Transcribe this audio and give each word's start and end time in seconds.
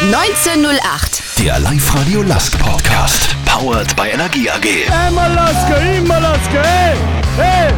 1908. 0.00 1.40
Der 1.40 1.58
Live-Radio 1.58 2.22
Lask 2.22 2.56
Podcast. 2.60 3.34
Powered 3.44 3.96
by 3.96 4.10
Energie 4.12 4.48
AG. 4.48 4.88
Einmal 4.92 5.34
Laske, 5.34 5.74
immer 5.96 6.20
Laske, 6.20 6.62
hey, 6.62 6.96
hey. 7.36 7.72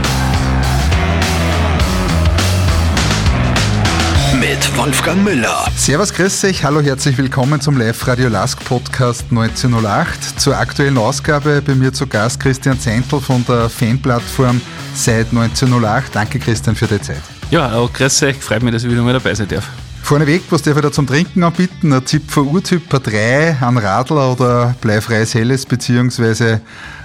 Mit 4.39 4.77
Wolfgang 4.77 5.25
Müller. 5.25 5.67
Servus, 5.75 6.13
grüß 6.13 6.45
euch, 6.45 6.63
hallo, 6.63 6.83
herzlich 6.83 7.17
willkommen 7.17 7.59
zum 7.63 7.79
Live-Radio 7.79 8.29
Lask 8.29 8.63
Podcast 8.67 9.25
1908. 9.31 10.39
Zur 10.39 10.59
aktuellen 10.59 10.99
Ausgabe 10.99 11.63
bei 11.63 11.75
mir 11.75 11.91
zu 11.91 12.07
Gast 12.07 12.39
Christian 12.39 12.79
Zeintl 12.79 13.19
von 13.21 13.47
der 13.49 13.71
Fanplattform 13.71 14.61
seit 14.95 15.29
1908. 15.31 16.15
Danke, 16.15 16.39
Christian, 16.39 16.77
für 16.77 16.87
die 16.87 17.01
Zeit. 17.01 17.23
Ja, 17.51 17.73
auch 17.73 17.91
grüß 17.91 18.25
euch, 18.25 18.37
freut 18.37 18.63
mich, 18.63 18.75
dass 18.75 18.85
ich 18.85 18.91
wieder 18.91 19.01
mal 19.01 19.15
dabei 19.15 19.35
sein 19.35 19.49
darf. 19.49 19.65
Vorneweg, 20.03 20.43
was 20.51 20.63
darf 20.63 20.77
ich 20.77 20.83
da 20.83 20.91
zum 20.91 21.07
Trinken 21.07 21.43
anbieten? 21.43 21.93
Ein 21.93 22.05
Zipfer 22.05 22.43
Urtyp, 22.43 22.93
ein 22.93 23.03
3, 23.03 23.59
ein 23.61 23.77
Radler 23.79 24.33
oder 24.33 24.75
bleifreies 24.81 25.35
Helles, 25.35 25.67
beziehungsweise 25.67 26.61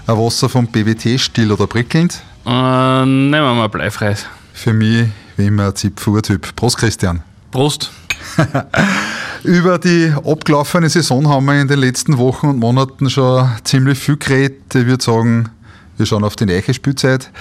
ein 0.07 0.17
Wasser 0.17 0.49
vom 0.49 0.67
BWT-Stil 0.67 1.51
oder 1.51 1.67
prickelnd? 1.67 2.21
Äh, 2.45 2.49
nehmen 2.49 3.31
wir 3.31 3.53
mal 3.53 3.69
bleifreies. 3.69 4.25
Für 4.53 4.73
mich 4.73 5.07
wie 5.37 5.47
immer 5.47 5.67
ein 5.67 5.75
Zipfer 5.75 6.11
Urtyp. 6.11 6.55
Prost, 6.55 6.77
Christian. 6.77 7.21
Prost. 7.51 7.91
Über 9.43 9.77
die 9.77 10.11
abgelaufene 10.25 10.89
Saison 10.89 11.29
haben 11.29 11.45
wir 11.45 11.61
in 11.61 11.67
den 11.67 11.79
letzten 11.79 12.17
Wochen 12.17 12.47
und 12.47 12.59
Monaten 12.59 13.09
schon 13.09 13.47
ziemlich 13.63 13.99
viel 13.99 14.17
geredet. 14.17 14.73
Ich 14.73 14.87
würde 14.87 15.03
sagen, 15.03 15.49
wir 15.97 16.05
schauen 16.05 16.23
auf 16.23 16.35
die 16.35 16.45
neue 16.45 16.73
Spielzeit. 16.73 17.31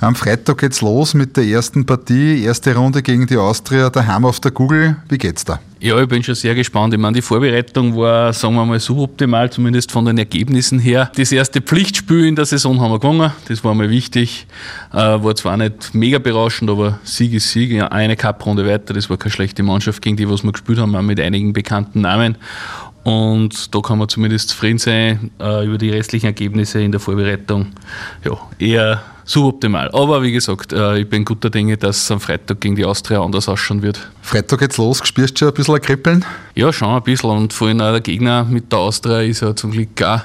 Am 0.00 0.14
Freitag 0.14 0.58
geht's 0.58 0.80
los 0.80 1.14
mit 1.14 1.36
der 1.36 1.44
ersten 1.44 1.84
Partie, 1.84 2.42
erste 2.42 2.74
Runde 2.74 3.02
gegen 3.02 3.26
die 3.26 3.36
Austria 3.36 3.90
daheim 3.90 4.24
auf 4.24 4.40
der 4.40 4.50
Google. 4.50 4.96
Wie 5.08 5.18
geht's 5.18 5.44
da? 5.44 5.60
Ja, 5.80 6.00
ich 6.00 6.08
bin 6.08 6.24
schon 6.24 6.34
sehr 6.34 6.56
gespannt. 6.56 6.92
Ich 6.92 6.98
meine, 6.98 7.14
die 7.14 7.22
Vorbereitung 7.22 7.96
war, 7.96 8.32
sagen 8.32 8.56
wir 8.56 8.64
mal, 8.64 8.80
suboptimal, 8.80 9.48
zumindest 9.50 9.92
von 9.92 10.04
den 10.04 10.18
Ergebnissen 10.18 10.80
her. 10.80 11.12
Das 11.14 11.30
erste 11.30 11.60
Pflichtspiel 11.60 12.24
in 12.24 12.34
der 12.34 12.46
Saison 12.46 12.80
haben 12.80 12.90
wir 12.90 12.98
gewonnen. 12.98 13.30
Das 13.46 13.62
war 13.62 13.74
mal 13.76 13.88
wichtig. 13.88 14.48
Äh, 14.92 14.96
war 14.96 15.36
zwar 15.36 15.56
nicht 15.56 15.94
mega 15.94 16.18
berauschend, 16.18 16.68
aber 16.68 16.98
Sieg 17.04 17.32
ist 17.32 17.52
Sieg. 17.52 17.70
Ja, 17.70 17.88
eine 17.88 18.16
Cup-Runde 18.16 18.66
weiter. 18.66 18.92
Das 18.92 19.08
war 19.08 19.18
keine 19.18 19.30
schlechte 19.30 19.62
Mannschaft, 19.62 20.02
gegen 20.02 20.16
die 20.16 20.28
was 20.28 20.42
wir 20.42 20.50
gespielt 20.50 20.78
haben, 20.80 20.96
auch 20.96 21.02
mit 21.02 21.20
einigen 21.20 21.52
bekannten 21.52 22.00
Namen. 22.00 22.36
Und 23.08 23.74
da 23.74 23.80
kann 23.80 23.96
man 23.96 24.08
zumindest 24.10 24.50
zufrieden 24.50 24.76
sein 24.76 25.30
äh, 25.40 25.64
über 25.64 25.78
die 25.78 25.88
restlichen 25.88 26.26
Ergebnisse 26.26 26.82
in 26.82 26.92
der 26.92 27.00
Vorbereitung. 27.00 27.68
Ja, 28.22 28.36
eher 28.58 29.02
suboptimal. 29.24 29.90
Aber 29.94 30.22
wie 30.22 30.30
gesagt, 30.30 30.74
äh, 30.74 30.98
ich 30.98 31.08
bin 31.08 31.24
guter 31.24 31.48
Dinge, 31.48 31.78
dass 31.78 32.02
es 32.02 32.10
am 32.10 32.20
Freitag 32.20 32.60
gegen 32.60 32.76
die 32.76 32.84
Austria 32.84 33.22
anders 33.22 33.48
ausschauen 33.48 33.80
wird. 33.80 34.10
Freitag 34.20 34.58
geht's 34.58 34.76
los, 34.76 35.00
spürst 35.02 35.36
du 35.36 35.38
schon 35.38 35.48
ein 35.48 35.54
bisschen 35.54 35.74
ein 35.76 35.80
Kribbeln? 35.80 36.24
Ja, 36.54 36.70
schon 36.70 36.88
ein 36.88 37.02
bisschen. 37.02 37.30
Und 37.30 37.54
vor 37.54 37.68
allem 37.68 37.80
auch 37.80 37.92
der 37.92 38.02
Gegner 38.02 38.44
mit 38.44 38.70
der 38.70 38.78
Austria 38.78 39.22
ist 39.22 39.40
ja 39.40 39.56
zum 39.56 39.70
Glück 39.70 40.02
auch 40.02 40.20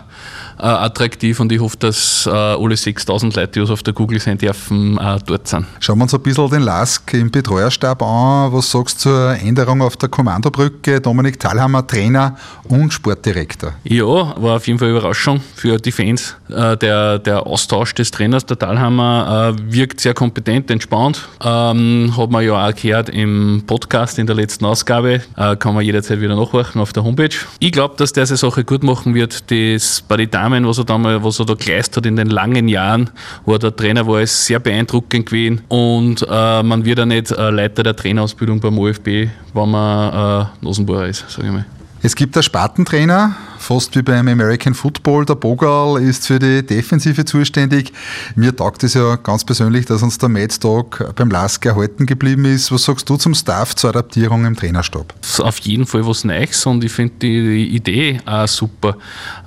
äh, 0.60 0.64
attraktiv 0.64 1.40
und 1.40 1.52
ich 1.52 1.60
hoffe, 1.60 1.78
dass 1.78 2.26
äh, 2.26 2.30
alle 2.30 2.76
6000 2.76 3.36
Leute, 3.36 3.52
die 3.54 3.62
was 3.62 3.70
auf 3.70 3.84
der 3.84 3.94
Google 3.94 4.20
sein 4.20 4.38
dürfen, 4.38 4.98
äh, 4.98 5.18
dort 5.26 5.48
sind. 5.48 5.66
Schauen 5.80 5.98
wir 6.00 6.04
uns 6.04 6.14
ein 6.14 6.22
bisschen 6.22 6.50
den 6.50 6.62
Lask 6.62 7.14
im 7.14 7.32
Betreuerstab 7.32 8.02
an. 8.02 8.54
Was 8.54 8.72
sagst 8.72 9.06
du 9.06 9.10
zur 9.10 9.36
Änderung 9.36 9.82
auf 9.82 9.98
der 9.98 10.10
Kommandobrücke? 10.10 11.02
Dominik 11.02 11.40
Thalhammer, 11.40 11.86
Trainer 11.86 12.38
und 12.70 12.94
Sportdirektor. 12.94 13.74
Ja, 13.84 14.06
war 14.06 14.58
auf 14.58 14.68
jeden 14.68 14.80
Fall 14.80 14.90
eine 14.90 14.98
Überraschung 14.98 15.42
für 15.56 15.78
die 15.78 15.92
Fans. 15.92 16.36
Äh, 16.50 16.78
der, 16.78 17.20
der 17.20 17.46
Austausch 17.46 17.94
des 17.96 18.12
Trainers, 18.12 18.46
der 18.46 18.58
Thalhammer, 18.58 19.56
äh, 19.58 19.74
wirkt 19.74 20.00
sehr 20.00 20.14
kompetent, 20.14 20.70
entspannt. 20.72 21.28
Ähm, 21.44 22.14
hat 22.16 22.30
man 22.30 22.46
ja 22.46 22.68
auch 22.68 22.76
gehört 22.76 23.10
im 23.10 23.64
Podcast 23.66 24.20
in 24.20 24.28
der 24.28 24.36
letzten 24.36 24.66
Ausgabe. 24.66 25.22
Äh, 25.36 25.56
kann 25.56 25.74
man 25.74 25.84
jederzeit 25.84 26.22
wieder 26.22 26.36
nachhorchen 26.36 26.82
auf 26.82 26.94
der 26.94 27.04
Homepage. 27.04 27.36
Ich 27.60 27.72
glaube, 27.72 27.96
dass 27.98 28.14
der 28.14 28.26
seine 28.26 28.38
Sache 28.38 28.64
gut 28.64 28.84
machen 28.84 29.14
wird. 29.14 29.52
Das 29.52 30.02
bei 30.02 30.18
den 30.44 30.52
Damen, 30.52 30.68
was 30.68 30.78
er, 30.78 30.84
damals, 30.84 31.24
was 31.24 31.40
er 31.40 31.46
da 31.46 31.54
geleistet 31.54 31.98
hat 31.98 32.06
in 32.06 32.16
den 32.16 32.28
langen 32.28 32.68
Jahren, 32.68 33.10
wo 33.46 33.54
er 33.54 33.60
der 33.60 33.76
Trainer 33.76 34.06
war, 34.06 34.22
ist 34.22 34.46
sehr 34.46 34.60
beeindruckend 34.60 35.26
gewesen. 35.26 35.62
Und 35.70 36.26
äh, 36.30 36.64
man 36.64 36.84
wird 36.86 37.00
ja 37.00 37.06
nicht 37.06 37.32
äh, 37.32 37.50
Leiter 37.50 37.84
der 37.84 37.96
Trainerausbildung 37.96 38.60
beim 38.60 38.78
OFB, 38.78 39.08
wenn 39.54 39.72
man 39.72 40.42
äh, 40.42 40.46
Nosenbohrer 40.62 41.08
ist, 41.08 41.30
sage 41.30 41.48
ich 41.48 41.54
mal. 41.54 41.66
Es 42.06 42.18
gibt 42.18 42.36
einen 42.36 42.44
Spartentrainer, 42.44 43.34
fast 43.60 43.96
wie 43.96 44.02
beim 44.02 44.28
American 44.28 44.74
Football. 44.74 45.24
Der 45.24 45.36
Bogal 45.36 46.04
ist 46.04 46.28
für 46.28 46.38
die 46.38 46.62
Defensive 46.62 47.24
zuständig. 47.24 47.94
Mir 48.36 48.54
taugt 48.54 48.84
es 48.84 48.94
ja 48.96 49.16
ganz 49.16 49.46
persönlich, 49.46 49.86
dass 49.86 50.04
uns 50.04 50.18
der 50.18 50.28
Matchtag 50.28 51.16
beim 51.16 51.32
Lask 51.32 51.66
erhalten 51.66 52.06
geblieben 52.06 52.44
ist. 52.44 52.74
Was 52.74 52.84
sagst 52.84 53.10
du 53.10 53.16
zum 53.16 53.34
Staff 53.34 53.74
zur 53.78 53.92
Adaptierung 53.92 54.44
im 54.44 54.58
Trainerstab? 54.58 55.14
Auf 55.40 55.60
jeden 55.60 55.86
Fall 55.86 56.06
was 56.06 56.26
Neues 56.26 56.66
und 56.66 56.84
ich 56.84 56.92
finde 56.92 57.14
die 57.22 57.68
Idee 57.74 58.20
auch 58.26 58.50
super. 58.50 58.98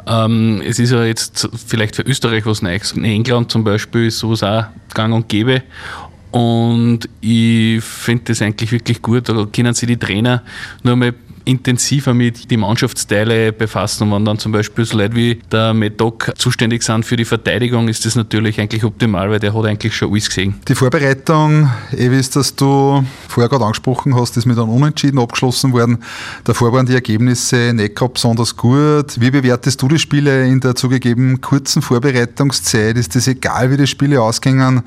Ähm, 0.07 0.63
es 0.67 0.79
ist 0.79 0.93
ja 0.93 1.05
jetzt 1.05 1.51
vielleicht 1.67 1.97
für 1.97 2.03
Österreich 2.05 2.47
was 2.47 2.63
Neues. 2.63 2.93
In 2.93 3.05
England 3.05 3.53
zum 3.53 3.65
Beispiel 3.65 4.07
ist 4.07 4.21
sowas 4.21 4.43
auch 4.43 4.65
gang 4.95 5.13
und 5.13 5.29
gäbe. 5.29 5.63
Und 6.31 7.01
ich 7.21 7.85
finde 7.85 8.25
das 8.25 8.41
eigentlich 8.41 8.73
wirklich 8.73 9.03
gut. 9.03 9.29
Da 9.29 9.47
können 9.53 9.75
sich 9.75 9.89
die 9.89 9.99
Trainer 9.99 10.43
nur 10.83 10.97
mal 10.97 11.13
intensiver 11.47 12.13
mit 12.13 12.51
den 12.51 12.61
Mannschaftsteile 12.61 13.53
befassen. 13.53 14.05
Und 14.05 14.13
wenn 14.13 14.25
dann 14.25 14.39
zum 14.39 14.53
Beispiel 14.53 14.85
so 14.85 14.99
Leute 14.99 15.15
wie 15.15 15.41
der 15.51 15.73
Medoc 15.73 16.33
zuständig 16.37 16.83
sind 16.83 17.05
für 17.05 17.17
die 17.17 17.25
Verteidigung, 17.25 17.89
ist 17.89 18.05
das 18.05 18.17
natürlich 18.17 18.61
eigentlich 18.61 18.85
optimal, 18.85 19.31
weil 19.31 19.39
der 19.39 19.55
hat 19.55 19.65
eigentlich 19.65 19.97
schon 19.97 20.11
alles 20.11 20.29
gesehen. 20.29 20.57
Die 20.69 20.75
Vorbereitung, 20.75 21.71
eh 21.93 22.11
wie 22.11 22.17
es 22.17 22.31
das 22.31 22.55
du 22.57 23.05
vorher 23.29 23.49
gerade 23.49 23.65
angesprochen 23.65 24.17
hast, 24.17 24.37
ist 24.37 24.47
mit 24.47 24.59
einem 24.59 24.71
Unentschieden 24.71 25.19
abgeschlossen 25.21 25.73
worden. 25.73 25.99
Davor 26.45 26.73
waren 26.73 26.87
die 26.87 26.95
Ergebnisse 26.95 27.73
nicht 27.73 27.95
gerade 27.95 28.15
besonders 28.15 28.57
gut. 28.57 29.21
Wie 29.21 29.31
bewertest 29.31 29.81
du 29.81 29.89
die 29.89 29.99
Spiele 29.99 30.47
in 30.47 30.61
der 30.61 30.75
zugegeben 30.75 31.41
kurzen 31.41 31.81
Vorbereitungszeit? 31.81 32.97
Ist 32.97 33.15
das 33.15 33.29
egal, 33.29 33.71
wie 33.71 33.77
die 33.77 33.87
Spiele 33.87 34.21
ausgingen? 34.21 34.83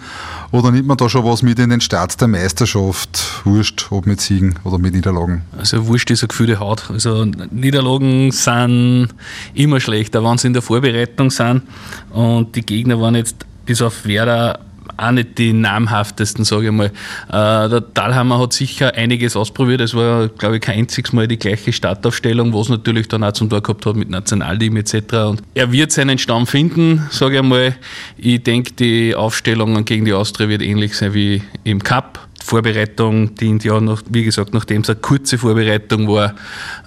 Oder 0.52 0.72
nimmt 0.72 0.88
man 0.88 0.98
da 0.98 1.08
schon 1.08 1.24
was 1.24 1.42
mit 1.42 1.58
in 1.60 1.70
den 1.70 1.82
Start 1.82 2.20
der 2.20 2.28
Meisterschaft? 2.28 3.42
Wurscht, 3.46 3.88
ob 3.92 4.06
mit 4.06 4.20
Siegen 4.20 4.60
oder 4.66 4.78
mit 4.78 4.94
Niederlagen? 4.94 5.44
Also 5.58 5.88
wurscht 5.88 6.12
ist 6.12 6.24
ein 6.24 6.28
Gefühl 6.28 6.49
der 6.50 6.60
Haut. 6.60 6.90
Also 6.90 7.26
Niederlagen 7.52 8.32
sind 8.32 9.10
immer 9.54 9.80
schlechter, 9.80 10.24
wenn 10.24 10.38
sie 10.38 10.48
in 10.48 10.54
der 10.54 10.62
Vorbereitung 10.62 11.32
sind. 11.32 11.64
Und 12.12 12.56
die 12.56 12.66
Gegner 12.66 13.00
waren 13.00 13.16
jetzt 13.16 13.46
bis 13.66 13.82
auf 13.82 14.06
Werder 14.06 14.60
auch 15.00 15.12
nicht 15.12 15.38
die 15.38 15.54
namhaftesten, 15.54 16.44
sage 16.44 16.68
ich 16.68 16.72
mal. 16.72 16.88
Äh, 16.88 17.70
der 17.70 17.82
Dahlhammer 17.82 18.40
hat 18.40 18.54
sicher 18.54 18.94
einiges 18.96 19.36
ausprobiert. 19.36 19.82
Es 19.82 19.94
war, 19.94 20.28
glaube 20.28 20.58
ich, 20.58 20.62
kein 20.62 20.80
einziges 20.80 21.14
Mal 21.14 21.28
die 21.28 21.38
gleiche 21.38 21.72
Startaufstellung, 21.72 22.54
was 22.54 22.70
natürlich 22.70 23.08
dann 23.08 23.24
auch 23.24 23.32
zum 23.32 23.50
Tor 23.50 23.62
gehabt 23.62 23.86
hat 23.86 23.96
mit 23.96 24.10
Nationalteam 24.10 24.76
etc. 24.78 24.94
Und 25.30 25.44
er 25.54 25.72
wird 25.72 25.92
seinen 25.92 26.18
Stamm 26.18 26.48
finden, 26.48 27.08
sage 27.12 27.38
ich 27.38 27.44
mal. 27.44 27.76
Ich 28.18 28.44
denke, 28.44 28.74
die 28.74 29.16
Aufstellung 29.16 29.84
gegen 29.86 30.06
die 30.06 30.14
Austria 30.14 30.50
wird 30.50 30.62
ähnlich 30.62 30.96
sein 30.98 31.14
wie 31.14 31.42
im 31.64 31.82
Cup. 31.82 32.29
Vorbereitung 32.50 33.36
dient 33.36 33.64
ja, 33.64 33.80
noch, 33.80 34.02
wie 34.10 34.24
gesagt, 34.24 34.54
nachdem 34.54 34.82
es 34.82 34.90
eine 34.90 35.00
kurze 35.00 35.38
Vorbereitung 35.38 36.08
war, 36.08 36.34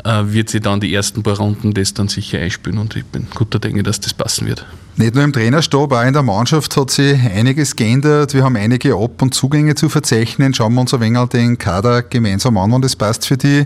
äh, 0.04 0.22
wird 0.26 0.50
sie 0.50 0.60
dann 0.60 0.80
die 0.80 0.92
ersten 0.92 1.22
paar 1.22 1.36
Runden 1.38 1.72
das 1.72 1.94
dann 1.94 2.08
sicher 2.08 2.40
einspielen 2.40 2.78
und 2.78 2.96
ich 2.96 3.04
bin 3.04 3.28
guter 3.34 3.58
Dinge, 3.58 3.82
dass 3.82 4.00
das 4.00 4.12
passen 4.12 4.48
wird. 4.48 4.66
Nicht 4.96 5.14
nur 5.14 5.24
im 5.24 5.32
Trainerstab, 5.32 5.92
auch 5.92 6.02
in 6.02 6.12
der 6.12 6.22
Mannschaft 6.22 6.76
hat 6.76 6.90
sich 6.90 7.18
einiges 7.18 7.76
geändert. 7.76 8.34
Wir 8.34 8.44
haben 8.44 8.56
einige 8.56 8.94
Ab- 8.94 9.22
und 9.22 9.34
Zugänge 9.34 9.74
zu 9.74 9.88
verzeichnen. 9.88 10.52
Schauen 10.52 10.74
wir 10.74 10.80
uns 10.82 10.92
ein 10.92 11.00
wenig 11.00 11.28
den 11.28 11.56
Kader 11.56 12.02
gemeinsam 12.02 12.58
an, 12.58 12.72
wenn 12.72 12.82
das 12.82 12.96
passt 12.96 13.26
für 13.26 13.36
die. 13.36 13.64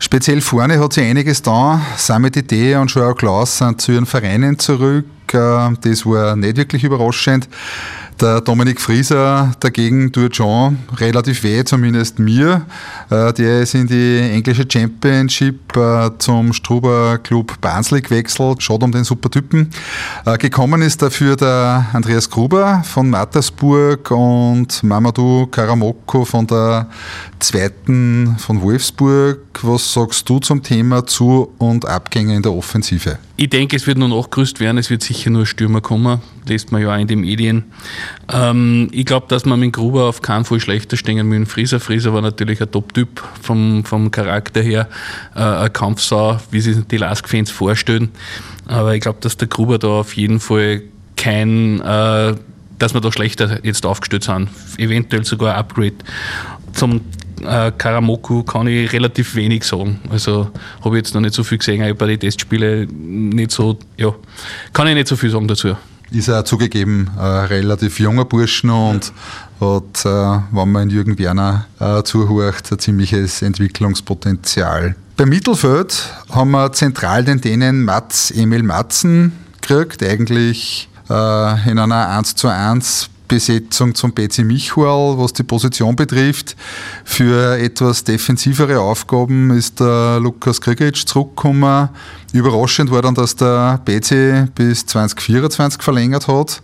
Speziell 0.00 0.40
vorne 0.40 0.80
hat 0.80 0.94
sich 0.94 1.04
einiges 1.04 1.42
da. 1.42 1.80
Samit 1.96 2.36
Idee 2.36 2.76
und 2.76 2.90
Joao 2.92 3.14
Klaus 3.14 3.58
sind 3.58 3.80
zu 3.80 3.92
ihren 3.92 4.06
Vereinen 4.06 4.58
zurück. 4.58 5.04
Äh, 5.32 5.74
das 5.80 6.06
war 6.06 6.36
nicht 6.36 6.56
wirklich 6.56 6.84
überraschend. 6.84 7.48
Der 8.20 8.40
Dominik 8.40 8.80
Frieser 8.80 9.52
dagegen 9.60 10.10
tut 10.10 10.34
schon 10.34 10.78
relativ 10.96 11.44
weh, 11.44 11.62
zumindest 11.62 12.18
mir. 12.18 12.66
Äh, 13.10 13.32
der 13.32 13.60
ist 13.60 13.76
in 13.76 13.86
die 13.86 14.18
englische 14.18 14.66
Championship 14.68 15.76
äh, 15.76 16.10
zum 16.18 16.52
Struber 16.52 17.18
Club 17.18 17.60
Barnsley 17.60 18.00
gewechselt, 18.00 18.60
schaut 18.60 18.82
um 18.82 18.90
den 18.90 19.04
super 19.04 19.30
Typen. 19.30 19.70
Äh, 20.26 20.36
gekommen 20.36 20.82
ist 20.82 21.00
dafür 21.00 21.36
der 21.36 21.86
Andreas 21.92 22.28
Gruber 22.28 22.82
von 22.84 23.08
Mattersburg 23.08 24.10
und 24.10 24.82
Mamadou 24.82 25.46
Karamoko 25.46 26.24
von 26.24 26.44
der 26.44 26.88
zweiten 27.38 28.34
von 28.38 28.60
Wolfsburg. 28.62 29.38
Was 29.62 29.92
sagst 29.92 30.28
du 30.28 30.40
zum 30.40 30.62
Thema 30.62 31.06
Zu- 31.06 31.52
und 31.58 31.86
Abgänge 31.86 32.34
in 32.34 32.42
der 32.42 32.52
Offensive? 32.52 33.18
Ich 33.36 33.50
denke, 33.50 33.76
es 33.76 33.86
wird 33.86 33.98
nur 33.98 34.08
nachgerüstet 34.08 34.60
werden, 34.60 34.78
es 34.78 34.90
wird 34.90 35.02
sicher 35.02 35.30
nur 35.30 35.46
Stürmer 35.46 35.80
kommen, 35.80 36.20
lässt 36.46 36.72
man 36.72 36.82
ja 36.82 36.92
auch 36.92 36.98
in 36.98 37.06
den 37.06 37.20
Medien. 37.20 37.64
Ähm, 38.32 38.88
ich 38.92 39.06
glaube, 39.06 39.26
dass 39.28 39.44
man 39.44 39.60
mit 39.60 39.72
Gruber 39.72 40.04
auf 40.04 40.22
keinen 40.22 40.44
Fall 40.44 40.60
schlechter 40.60 40.96
stehen 40.96 41.30
dem 41.30 41.46
Frieser. 41.46 41.80
Frieser 41.80 42.12
war 42.12 42.22
natürlich 42.22 42.60
ein 42.60 42.70
Top-Typ 42.70 43.22
vom, 43.40 43.84
vom 43.84 44.10
Charakter 44.10 44.62
her, 44.62 44.88
äh, 45.34 45.40
ein 45.40 45.72
Kampfsau, 45.72 46.38
wie 46.50 46.60
sich 46.60 46.76
die 46.86 46.96
Lask-Fans 46.96 47.50
vorstellen. 47.50 48.10
Aber 48.66 48.94
ich 48.94 49.00
glaube, 49.00 49.18
dass 49.20 49.36
der 49.36 49.48
Gruber 49.48 49.78
da 49.78 49.88
auf 49.88 50.14
jeden 50.14 50.40
Fall 50.40 50.82
kein, 51.16 51.80
äh, 51.80 52.34
dass 52.78 52.94
wir 52.94 53.00
da 53.00 53.10
schlechter 53.10 53.64
jetzt 53.64 53.84
aufgestellt 53.86 54.24
sind. 54.24 54.48
Eventuell 54.76 55.24
sogar 55.24 55.54
ein 55.54 55.60
Upgrade. 55.60 55.94
Zum 56.72 57.00
äh, 57.42 57.72
Karamoku 57.76 58.42
kann 58.42 58.66
ich 58.66 58.92
relativ 58.92 59.34
wenig 59.34 59.64
sagen. 59.64 60.00
Also 60.10 60.50
habe 60.84 60.96
ich 60.96 61.04
jetzt 61.04 61.14
noch 61.14 61.20
nicht 61.20 61.34
so 61.34 61.44
viel 61.44 61.58
gesehen, 61.58 61.96
bei 61.96 62.06
den 62.06 62.20
Testspielen 62.20 63.30
nicht 63.30 63.50
so, 63.50 63.78
ja, 63.96 64.14
kann 64.72 64.86
ich 64.88 64.94
nicht 64.94 65.08
so 65.08 65.16
viel 65.16 65.30
sagen 65.30 65.48
dazu. 65.48 65.76
Ist 66.10 66.28
er 66.28 66.44
zugegeben 66.44 67.10
ein 67.18 67.44
relativ 67.46 68.00
junger 68.00 68.24
Burschen 68.24 68.70
und 68.70 69.12
hat, 69.60 70.04
äh, 70.04 70.40
wenn 70.52 70.72
man 70.72 70.84
in 70.84 70.90
Jürgen 70.90 71.18
Werner 71.18 71.66
äh, 71.80 72.02
zuhört, 72.02 72.70
ein 72.72 72.78
ziemliches 72.78 73.42
Entwicklungspotenzial. 73.42 74.94
Beim 75.16 75.28
Mittelfeld 75.28 76.14
haben 76.30 76.52
wir 76.52 76.72
zentral 76.72 77.24
den 77.24 77.40
Dänen 77.40 77.84
Mats 77.84 78.30
Emil 78.30 78.62
Matzen 78.62 79.32
gekriegt, 79.60 80.02
eigentlich 80.02 80.88
äh, 81.10 81.70
in 81.70 81.78
einer 81.78 82.08
1 82.08 82.36
zu 82.36 82.48
1 82.48 83.10
Besetzung 83.28 83.94
zum 83.94 84.12
BC 84.12 84.38
Michual, 84.44 85.18
was 85.18 85.32
die 85.34 85.42
Position 85.42 85.94
betrifft. 85.94 86.56
Für 87.04 87.58
etwas 87.58 88.02
defensivere 88.02 88.80
Aufgaben 88.80 89.50
ist 89.50 89.80
der 89.80 90.18
Lukas 90.20 90.60
Krigic 90.60 91.06
zurückgekommen. 91.06 91.90
Überraschend 92.32 92.90
war 92.90 93.00
dann, 93.00 93.14
dass 93.14 93.36
der 93.36 93.80
BC 93.84 94.54
bis 94.54 94.84
2024 94.84 95.82
verlängert 95.82 96.28
hat. 96.28 96.60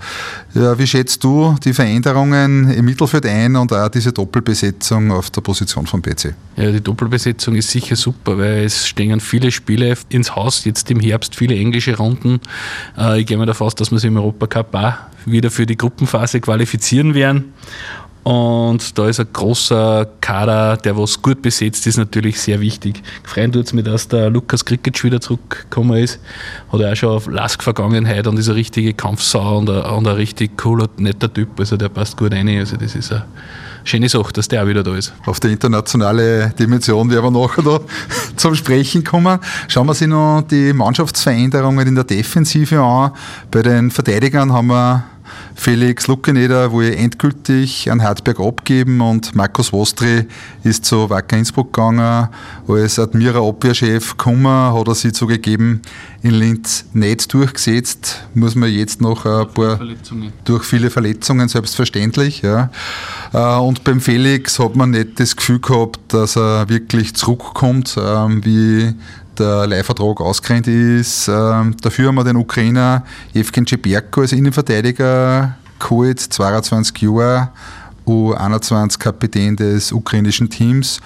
Ja, 0.54 0.78
wie 0.78 0.86
schätzt 0.86 1.24
du 1.24 1.56
die 1.64 1.72
Veränderungen 1.72 2.70
im 2.70 2.84
Mittelfeld 2.84 3.24
ein 3.24 3.56
und 3.56 3.72
auch 3.72 3.88
diese 3.88 4.12
Doppelbesetzung 4.12 5.10
auf 5.10 5.30
der 5.30 5.40
Position 5.40 5.86
vom 5.86 6.02
BC? 6.02 6.34
Ja, 6.56 6.70
die 6.70 6.82
Doppelbesetzung 6.82 7.54
ist 7.54 7.70
sicher 7.70 7.96
super, 7.96 8.36
weil 8.36 8.64
es 8.64 8.86
stehen 8.86 9.20
viele 9.20 9.50
Spiele 9.50 9.96
ins 10.10 10.36
Haus, 10.36 10.64
jetzt 10.66 10.90
im 10.90 11.00
Herbst 11.00 11.34
viele 11.34 11.56
englische 11.56 11.96
Runden. 11.96 12.40
Äh, 12.98 13.20
ich 13.20 13.26
gehe 13.26 13.38
mal 13.38 13.46
davon 13.46 13.66
aus, 13.66 13.74
dass 13.74 13.90
wir 13.90 13.98
sie 13.98 14.08
im 14.08 14.16
Europacup 14.16 14.74
auch 14.74 14.92
wieder 15.26 15.50
für 15.50 15.66
die 15.66 15.76
Gruppenphase 15.76 16.40
qualifizieren 16.40 17.14
werden. 17.14 17.52
Und 18.24 18.98
da 18.98 19.06
ist 19.06 19.20
ein 19.20 19.26
großer 19.30 20.08
Kader, 20.22 20.78
der 20.78 20.96
was 20.96 21.20
gut 21.20 21.42
besetzt 21.42 21.86
ist, 21.86 21.98
natürlich 21.98 22.40
sehr 22.40 22.58
wichtig. 22.58 23.02
Freuen 23.22 23.52
tut 23.52 23.66
es 23.66 23.72
mir, 23.74 23.82
dass 23.82 24.08
der 24.08 24.30
Lukas 24.30 24.64
Krikic 24.64 25.04
wieder 25.04 25.20
zurückgekommen 25.20 25.98
ist. 25.98 26.18
Hat 26.72 26.80
er 26.80 26.92
auch 26.92 26.96
schon 26.96 27.10
auf 27.10 27.26
Lask-Vergangenheit 27.26 28.26
und 28.26 28.38
ist 28.38 28.48
eine 28.48 28.56
richtige 28.56 28.94
Kampfsau 28.94 29.58
und 29.58 29.68
ein, 29.68 29.82
und 29.82 30.08
ein 30.08 30.14
richtig 30.14 30.56
cooler, 30.56 30.88
netter 30.96 31.32
Typ. 31.32 31.60
Also 31.60 31.76
der 31.76 31.90
passt 31.90 32.16
gut 32.16 32.32
rein. 32.32 32.48
Also 32.48 32.78
das 32.78 32.94
ist 32.94 33.12
eine 33.12 33.26
schöne 33.84 34.08
Sache, 34.08 34.32
dass 34.32 34.48
der 34.48 34.62
auch 34.62 34.68
wieder 34.68 34.82
da 34.82 34.96
ist. 34.96 35.12
Auf 35.26 35.38
die 35.38 35.48
internationale 35.48 36.54
Dimension 36.58 37.10
werden 37.10 37.30
wir 37.34 37.42
nachher 37.42 37.62
da 37.62 37.80
zum 38.36 38.54
Sprechen 38.54 39.04
kommen. 39.04 39.38
Schauen 39.68 39.86
wir 39.86 39.92
sich 39.92 40.08
noch 40.08 40.40
die 40.50 40.72
Mannschaftsveränderungen 40.72 41.88
in 41.88 41.94
der 41.94 42.04
Defensive 42.04 42.80
an. 42.80 43.10
Bei 43.50 43.60
den 43.60 43.90
Verteidigern 43.90 44.50
haben 44.50 44.68
wir 44.68 45.04
Felix 45.54 46.08
Luckeneder 46.08 46.72
wohl 46.72 46.92
endgültig 46.92 47.90
an 47.90 48.02
Hartberg 48.02 48.40
abgeben 48.40 49.00
und 49.00 49.34
Markus 49.34 49.72
Wostri 49.72 50.26
ist 50.62 50.84
zu 50.84 51.08
Wacker 51.08 51.36
Innsbruck 51.36 51.72
gegangen. 51.72 52.28
Als 52.68 52.98
Admira 52.98 53.40
Abwehrchef 53.40 54.16
gekommen, 54.16 54.46
hat 54.46 54.88
er 54.88 54.94
sich 54.94 55.14
zugegeben 55.14 55.82
in 56.22 56.32
Linz 56.32 56.86
nicht 56.92 57.32
durchgesetzt. 57.32 58.26
Muss 58.34 58.54
man 58.54 58.70
jetzt 58.70 59.00
noch 59.00 59.26
ein 59.26 59.48
paar 59.48 59.78
durch 60.44 60.64
viele 60.64 60.90
Verletzungen 60.90 61.48
selbstverständlich. 61.48 62.42
Ja. 62.42 62.70
Äh, 63.32 63.58
und 63.58 63.84
beim 63.84 64.00
Felix 64.00 64.58
hat 64.58 64.74
man 64.74 64.90
nicht 64.90 65.20
das 65.20 65.36
Gefühl 65.36 65.60
gehabt, 65.60 66.00
dass 66.08 66.36
er 66.36 66.68
wirklich 66.68 67.14
zurückkommt, 67.14 67.96
ähm, 67.98 68.44
wie 68.44 68.94
der 69.38 69.66
Leihvertrag 69.66 70.20
ausgerennt 70.20 70.66
ist. 70.66 71.28
Ähm, 71.28 71.76
dafür 71.80 72.08
haben 72.08 72.16
wir 72.16 72.24
den 72.24 72.36
Ukrainer 72.36 73.04
Evgen 73.34 73.66
Ceberko 73.66 74.22
als 74.22 74.32
Innenverteidiger 74.32 75.56
geholt, 75.78 76.20
22 76.20 77.02
Jahre, 77.02 77.50
U21-Kapitän 78.06 79.56
des 79.56 79.92
ukrainischen 79.92 80.48
Teams 80.50 81.00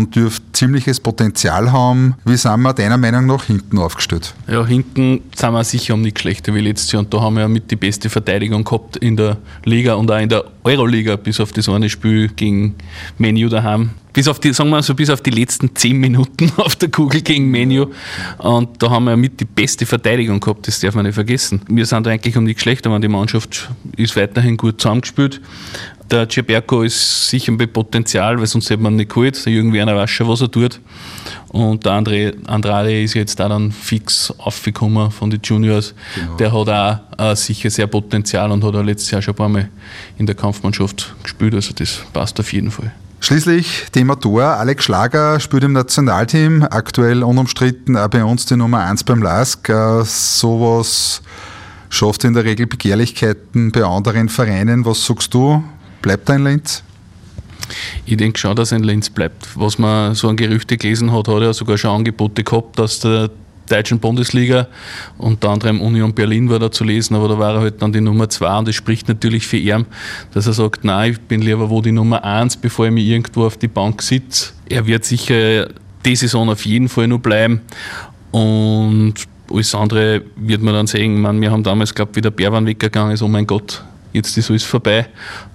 und 0.00 0.16
dürfte 0.16 0.44
ziemliches 0.52 0.98
Potenzial 0.98 1.72
haben. 1.72 2.14
Wie 2.24 2.36
sind 2.36 2.62
wir 2.62 2.72
deiner 2.72 2.96
Meinung 2.96 3.26
nach 3.26 3.44
hinten 3.44 3.78
aufgestellt? 3.78 4.34
Ja, 4.48 4.64
hinten 4.64 5.20
sind 5.34 5.52
wir 5.52 5.64
sicher 5.64 5.94
um 5.94 6.00
nichts 6.00 6.22
schlechter 6.22 6.54
wie 6.54 6.60
letztes 6.60 6.90
Jahr 6.90 7.00
und 7.00 7.12
da 7.12 7.20
haben 7.20 7.34
wir 7.34 7.42
ja 7.42 7.48
mit 7.48 7.70
die 7.70 7.76
beste 7.76 8.08
Verteidigung 8.08 8.64
gehabt 8.64 8.96
in 8.96 9.16
der 9.16 9.36
Liga 9.64 9.94
und 9.94 10.10
auch 10.10 10.18
in 10.18 10.30
der 10.30 10.44
Euroliga, 10.64 11.16
bis 11.16 11.38
auf 11.38 11.52
das 11.52 11.68
eine 11.68 11.90
Spiel 11.90 12.28
gegen 12.28 12.76
Menu 13.18 13.48
daheim. 13.48 13.90
Bis 14.12 14.26
auf 14.26 14.40
die, 14.40 14.52
sagen 14.52 14.70
wir 14.70 14.82
so, 14.82 14.94
bis 14.94 15.08
auf 15.10 15.20
die 15.20 15.30
letzten 15.30 15.74
zehn 15.76 15.96
Minuten 15.96 16.50
auf 16.56 16.76
der 16.76 16.90
Kugel 16.90 17.20
gegen 17.20 17.50
Menu. 17.50 17.86
Und 18.38 18.82
da 18.82 18.90
haben 18.90 19.04
wir 19.04 19.16
mit 19.16 19.38
die 19.38 19.44
beste 19.44 19.86
Verteidigung 19.86 20.40
gehabt, 20.40 20.66
das 20.66 20.80
darf 20.80 20.94
man 20.94 21.04
nicht 21.04 21.14
vergessen. 21.14 21.60
Wir 21.68 21.86
sind 21.86 22.06
da 22.06 22.10
eigentlich 22.10 22.36
um 22.36 22.44
nichts 22.44 22.62
schlechter, 22.62 22.90
weil 22.90 23.00
die 23.00 23.08
Mannschaft 23.08 23.70
ist 23.96 24.16
weiterhin 24.16 24.56
gut 24.56 24.80
zusammengespielt. 24.80 25.40
Der 26.10 26.28
Ceberko 26.28 26.82
ist 26.82 27.28
sicher 27.28 27.52
mit 27.52 27.72
Potenzial, 27.72 28.38
weil 28.38 28.46
sonst 28.46 28.68
hätte 28.68 28.82
man 28.82 28.96
nicht 28.96 29.10
geholt. 29.10 29.44
Der 29.46 29.52
Jürgen 29.52 29.72
Werner 29.72 29.94
weiß 29.94 30.10
schon, 30.10 30.28
was 30.28 30.40
er 30.40 30.50
tut. 30.50 30.80
Und 31.48 31.84
der 31.84 31.92
André, 31.92 32.34
Andrade 32.48 33.02
ist 33.02 33.14
jetzt 33.14 33.38
da 33.38 33.48
dann 33.48 33.70
fix 33.70 34.32
aufgekommen 34.38 35.12
von 35.12 35.30
den 35.30 35.40
Juniors. 35.42 35.94
Genau. 36.16 36.36
Der 36.36 36.52
hat 36.52 37.08
auch 37.16 37.30
äh, 37.30 37.36
sicher 37.36 37.70
sehr 37.70 37.86
Potenzial 37.86 38.50
und 38.50 38.64
hat 38.64 38.74
auch 38.74 38.82
letztes 38.82 39.10
Jahr 39.12 39.22
schon 39.22 39.34
ein 39.34 39.36
paar 39.36 39.48
Mal 39.48 39.68
in 40.18 40.26
der 40.26 40.34
Kampfmannschaft 40.34 41.14
gespielt. 41.22 41.54
Also 41.54 41.72
das 41.74 42.00
passt 42.12 42.40
auf 42.40 42.52
jeden 42.52 42.72
Fall. 42.72 42.92
Schließlich 43.20 43.86
Thema 43.92 44.18
Tor. 44.18 44.42
Alex 44.42 44.84
Schlager 44.84 45.38
spielt 45.38 45.62
im 45.62 45.74
Nationalteam, 45.74 46.66
aktuell 46.68 47.22
unumstritten 47.22 47.96
auch 47.96 48.08
bei 48.08 48.24
uns 48.24 48.46
die 48.46 48.56
Nummer 48.56 48.80
1 48.80 49.04
beim 49.04 49.22
LASK. 49.22 49.68
Äh, 49.68 50.02
sowas 50.04 51.22
schafft 51.88 52.24
in 52.24 52.34
der 52.34 52.44
Regel 52.44 52.66
Begehrlichkeiten 52.66 53.70
bei 53.70 53.84
anderen 53.84 54.28
Vereinen. 54.28 54.84
Was 54.84 55.06
sagst 55.06 55.34
du? 55.34 55.62
Bleibt 56.02 56.28
er 56.28 56.36
in 56.36 56.44
Linz? 56.44 56.82
Ich 58.06 58.16
denke 58.16 58.38
schon, 58.38 58.56
dass 58.56 58.72
er 58.72 58.78
in 58.78 58.84
Linz 58.84 59.10
bleibt. 59.10 59.48
Was 59.54 59.78
man 59.78 60.14
so 60.14 60.28
an 60.28 60.36
Gerüchte 60.36 60.76
gelesen 60.76 61.12
hat, 61.12 61.28
hat 61.28 61.42
er 61.42 61.54
sogar 61.54 61.78
schon 61.78 61.90
Angebote 61.90 62.42
gehabt, 62.42 62.78
dass 62.78 63.00
der 63.00 63.30
deutschen 63.70 64.00
Bundesliga, 64.00 64.66
unter 65.18 65.50
anderem 65.50 65.80
Union 65.80 66.12
Berlin 66.12 66.50
war 66.50 66.58
da 66.58 66.70
zu 66.70 66.84
lesen, 66.84 67.14
aber 67.14 67.28
da 67.28 67.38
war 67.38 67.54
er 67.54 67.60
halt 67.60 67.80
dann 67.80 67.92
die 67.92 68.00
Nummer 68.00 68.28
zwei 68.28 68.58
und 68.58 68.66
das 68.66 68.74
spricht 68.74 69.08
natürlich 69.08 69.46
für 69.46 69.58
ihn, 69.58 69.86
dass 70.32 70.46
er 70.46 70.52
sagt, 70.52 70.84
nein, 70.84 71.12
ich 71.12 71.20
bin 71.20 71.40
lieber 71.40 71.70
wo 71.70 71.80
die 71.80 71.92
Nummer 71.92 72.24
eins, 72.24 72.56
bevor 72.56 72.86
ich 72.86 72.92
mich 72.92 73.06
irgendwo 73.06 73.46
auf 73.46 73.56
die 73.56 73.68
Bank 73.68 74.02
sitze. 74.02 74.52
Er 74.68 74.86
wird 74.86 75.04
sicher 75.04 75.68
die 76.04 76.16
Saison 76.16 76.48
auf 76.48 76.66
jeden 76.66 76.88
Fall 76.88 77.06
noch 77.06 77.20
bleiben 77.20 77.60
und 78.32 79.14
alles 79.52 79.74
andere 79.74 80.22
wird 80.36 80.62
man 80.62 80.74
dann 80.74 80.86
sehen. 80.86 81.20
meine, 81.20 81.40
wir 81.40 81.50
haben 81.50 81.62
damals, 81.62 81.94
glaube 81.94 82.10
ich, 82.12 82.16
wie 82.16 82.20
der 82.22 82.30
Bärwan 82.30 82.66
weggegangen 82.66 83.12
ist, 83.12 83.22
oh 83.22 83.28
mein 83.28 83.46
Gott, 83.46 83.84
jetzt 84.12 84.36
ist 84.36 84.50
alles 84.50 84.64
vorbei. 84.64 85.06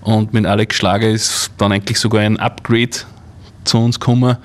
Und 0.02 0.34
mit 0.34 0.46
Alex 0.46 0.75
Schlager 0.75 1.10
ist 1.10 1.52
dann 1.57 1.72
eigentlich 1.72 2.00
sogar 2.00 2.22
ein 2.22 2.40
Upgrade 2.40 2.98
zu 3.63 3.80
uns 3.80 4.00
gekommen 4.00 4.38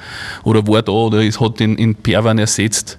oder 0.42 0.66
war 0.66 0.82
da 0.82 0.92
oder 0.92 1.22
es 1.22 1.40
hat 1.40 1.60
ihn 1.60 1.76
in 1.76 1.94
Perwan 1.94 2.38
ersetzt. 2.38 2.98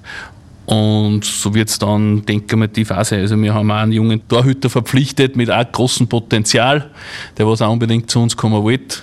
Und 0.66 1.26
so 1.26 1.54
wird 1.54 1.70
es 1.70 1.80
dann, 1.80 2.26
denke 2.26 2.46
ich 2.50 2.56
mal, 2.56 2.68
die 2.68 2.86
Phase. 2.86 3.18
Also 3.18 3.36
wir 3.42 3.54
haben 3.54 3.70
auch 3.72 3.78
einen 3.78 3.92
jungen 3.92 4.26
Torhüter 4.28 4.70
verpflichtet 4.70 5.36
mit 5.36 5.52
auch 5.52 5.70
großem 5.70 6.08
Potenzial, 6.08 6.92
der 7.38 7.48
was 7.48 7.62
auch 7.62 7.72
unbedingt 7.72 8.10
zu 8.10 8.22
uns 8.22 8.38
kommen 8.38 8.64
wollte. 8.64 9.00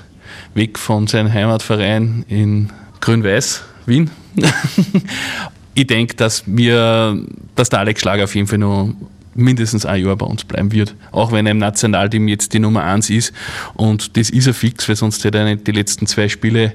Weg 0.54 0.78
von 0.78 1.06
seinem 1.06 1.33
Heimatverein 1.33 2.25
in 2.28 2.71
Grün-Weiß, 3.00 3.64
Wien. 3.87 4.11
ich 5.75 5.87
denke, 5.87 6.14
dass 6.14 6.44
dass 6.47 7.68
der 7.68 7.78
Alex 7.80 8.00
Schlager 8.00 8.25
auf 8.25 8.35
jeden 8.35 8.47
Fall 8.47 8.59
noch 8.59 8.94
mindestens 9.38 9.87
ein 9.87 10.04
Jahr 10.04 10.16
bei 10.16 10.26
uns 10.26 10.45
bleiben 10.45 10.73
wird. 10.73 10.95
Auch 11.12 11.33
wenn 11.33 11.47
er 11.47 11.52
im 11.52 11.59
Nationalteam 11.59 12.28
jetzt 12.28 12.52
die 12.52 12.59
Nummer 12.59 12.85
1 12.85 13.11
ist. 13.11 13.33
Und 13.75 14.16
das 14.16 14.30
ist 14.30 14.47
er 14.47 14.54
fix, 14.54 14.88
weil 14.88 14.97
sonst 14.97 15.25
hätte 15.25 15.38
er 15.38 15.45
nicht 15.45 15.66
die 15.66 15.73
letzten 15.73 16.07
zwei 16.07 16.28
Spiele 16.28 16.75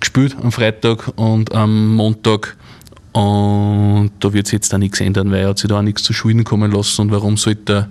gespielt, 0.00 0.36
am 0.40 0.52
Freitag 0.52 1.12
und 1.16 1.54
am 1.54 1.94
Montag. 1.94 2.56
Und 3.12 4.12
da 4.20 4.32
wird 4.32 4.46
sich 4.46 4.54
jetzt 4.54 4.74
auch 4.74 4.78
nichts 4.78 5.00
ändern, 5.00 5.30
weil 5.30 5.40
er 5.40 5.50
hat 5.50 5.58
sich 5.58 5.68
da 5.68 5.78
auch 5.78 5.82
nichts 5.82 6.02
zu 6.02 6.14
Schulden 6.14 6.44
kommen 6.44 6.72
lassen. 6.72 7.02
Und 7.02 7.10
warum 7.10 7.36
sollte 7.36 7.62
der 7.62 7.88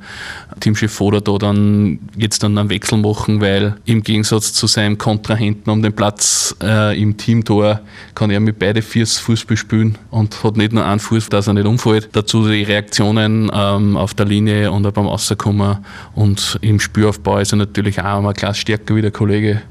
Teamchef 0.60 0.92
Foda 0.92 1.20
da 1.20 1.38
dann 1.38 2.00
jetzt 2.18 2.42
dann 2.42 2.58
einen 2.58 2.70
Wechsel 2.70 2.98
machen? 2.98 3.40
Weil 3.40 3.76
im 3.86 4.02
Gegensatz 4.02 4.52
zu 4.54 4.66
seinem 4.66 4.98
Kontrahenten 4.98 5.70
um 5.70 5.84
den 5.84 5.94
Platz 5.94 6.56
äh, 6.64 7.00
im 7.00 7.18
Teamtor 7.18 7.82
kann 8.16 8.32
er 8.32 8.40
mit 8.40 8.58
beide 8.58 8.82
Fuß 8.82 9.20
Fußball 9.20 9.58
spielen 9.58 9.98
und 10.10 10.44
hat 10.44 10.58
nicht 10.58 10.74
nur 10.74 10.86
einen 10.86 11.00
Fuß, 11.00 11.30
dass 11.30 11.46
er 11.46 11.54
nicht 11.54 11.68
umfällt. 11.68 12.10
Dazu 12.14 12.48
die 12.48 12.64
Reaktionen 12.64 13.52
ähm, 13.54 13.98
auf 13.98 14.16
der 14.16 14.26
Linie 14.26 14.72
und 14.72 14.88
auch 14.88 14.92
beim 14.92 15.06
Rauskommen 15.06 15.78
und 16.16 16.58
im 16.62 16.80
Spielaufbau 16.80 17.38
ist 17.38 17.54
er 17.54 17.58
natürlich 17.58 18.00
auch 18.00 18.18
einmal 18.18 18.34
Klasse 18.34 18.62
stärker 18.62 18.96
wie 18.96 19.02
der 19.02 19.12
Kollege 19.12 19.62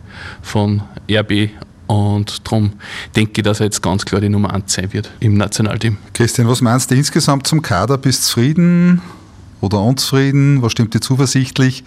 von 0.42 0.82
RB 1.10 1.50
und 1.90 2.46
darum 2.46 2.74
denke 3.16 3.32
ich, 3.40 3.42
dass 3.42 3.58
er 3.58 3.66
jetzt 3.66 3.82
ganz 3.82 4.04
klar 4.04 4.20
die 4.20 4.28
Nummer 4.28 4.54
1 4.54 4.72
sein 4.72 4.92
wird 4.92 5.10
im 5.18 5.36
Nationalteam. 5.36 5.96
Christian, 6.14 6.46
was 6.46 6.60
meinst 6.60 6.88
du 6.92 6.94
insgesamt 6.94 7.48
zum 7.48 7.62
Kader? 7.62 7.98
Bist 7.98 8.22
du 8.22 8.26
zufrieden 8.26 9.02
oder 9.60 9.80
unzufrieden? 9.80 10.62
Was 10.62 10.70
stimmt 10.70 10.94
dir 10.94 11.00
zuversichtlich? 11.00 11.82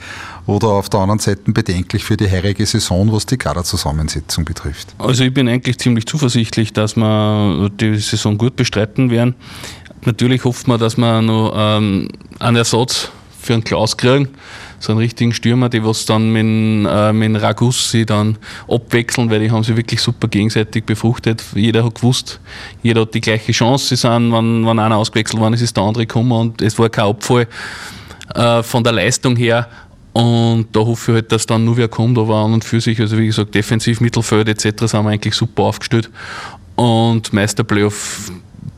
Oder 0.46 0.68
auf 0.68 0.90
der 0.90 1.00
anderen 1.00 1.20
Seite 1.20 1.50
bedenklich 1.54 2.04
für 2.04 2.18
die 2.18 2.30
heurige 2.30 2.66
Saison, 2.66 3.14
was 3.14 3.26
die 3.28 3.38
Kaderzusammensetzung 3.38 4.44
betrifft? 4.44 4.94
Also 4.98 5.24
ich 5.24 5.34
bin 5.34 5.48
eigentlich 5.48 5.78
ziemlich 5.78 6.06
zuversichtlich, 6.06 6.74
dass 6.74 6.98
wir 6.98 7.70
die 7.70 7.96
Saison 7.96 8.38
gut 8.38 8.58
bestreiten 8.58 9.10
werden. 9.10 9.36
Natürlich 10.04 10.44
hofft 10.44 10.68
man, 10.68 10.82
dass 10.82 10.98
wir 10.98 11.22
noch 11.22 11.54
ähm, 11.56 12.10
einen 12.40 12.58
Ersatz 12.58 13.10
für 13.44 13.54
einen 13.54 13.64
Klaus 13.64 13.98
kriegen. 13.98 14.30
So 14.80 14.92
einen 14.92 15.00
richtigen 15.00 15.34
Stürmer, 15.34 15.70
die 15.70 15.84
was 15.84 16.06
dann 16.06 16.32
mit, 16.32 16.92
äh, 16.92 17.14
mit 17.14 17.42
Ragussi 17.42 18.06
dann 18.06 18.38
abwechseln, 18.68 19.30
weil 19.30 19.40
die 19.40 19.52
haben 19.52 19.64
sich 19.64 19.78
wirklich 19.78 20.02
super 20.02 20.28
gegenseitig 20.28 20.86
befruchtet. 20.86 21.44
Jeder 21.56 21.86
hat 21.86 21.96
gewusst, 21.96 22.40
jeder 22.82 23.02
hat 23.02 23.14
die 23.14 23.22
gleiche 23.22 23.52
Chance. 23.52 23.88
Sie 23.88 23.96
sind, 23.96 24.32
wenn, 24.34 24.66
wenn 24.66 24.80
einer 24.80 24.98
ausgewechselt 24.98 25.40
worden 25.40 25.54
ist, 25.54 25.62
ist 25.62 25.78
der 25.78 25.84
andere 25.84 26.06
gekommen 26.06 26.32
und 26.32 26.62
es 26.62 26.78
war 26.78 26.90
kein 26.90 27.06
Abfall 27.06 27.48
äh, 28.36 28.64
von 28.64 28.84
der 28.84 28.94
Leistung 28.94 29.36
her. 29.36 29.68
Und 30.14 30.68
da 30.74 30.82
hoffe 30.82 31.12
ich 31.12 31.16
halt, 31.16 31.32
dass 31.32 31.46
dann 31.46 31.66
nur 31.66 31.78
wer 31.78 31.88
kommt, 31.88 32.18
aber 32.20 32.36
an 32.36 32.54
und 32.54 32.64
für 32.64 32.80
sich, 32.80 33.00
also 33.00 33.18
wie 33.18 33.26
gesagt, 33.26 33.56
defensiv, 33.56 34.00
Mittelfeld 34.00 34.48
etc. 34.48 34.86
sind 34.86 35.04
wir 35.04 35.10
eigentlich 35.10 35.34
super 35.34 35.64
aufgestellt. 35.64 36.12
Und 36.76 37.34
Meister 37.34 37.64
Playoff 37.64 38.32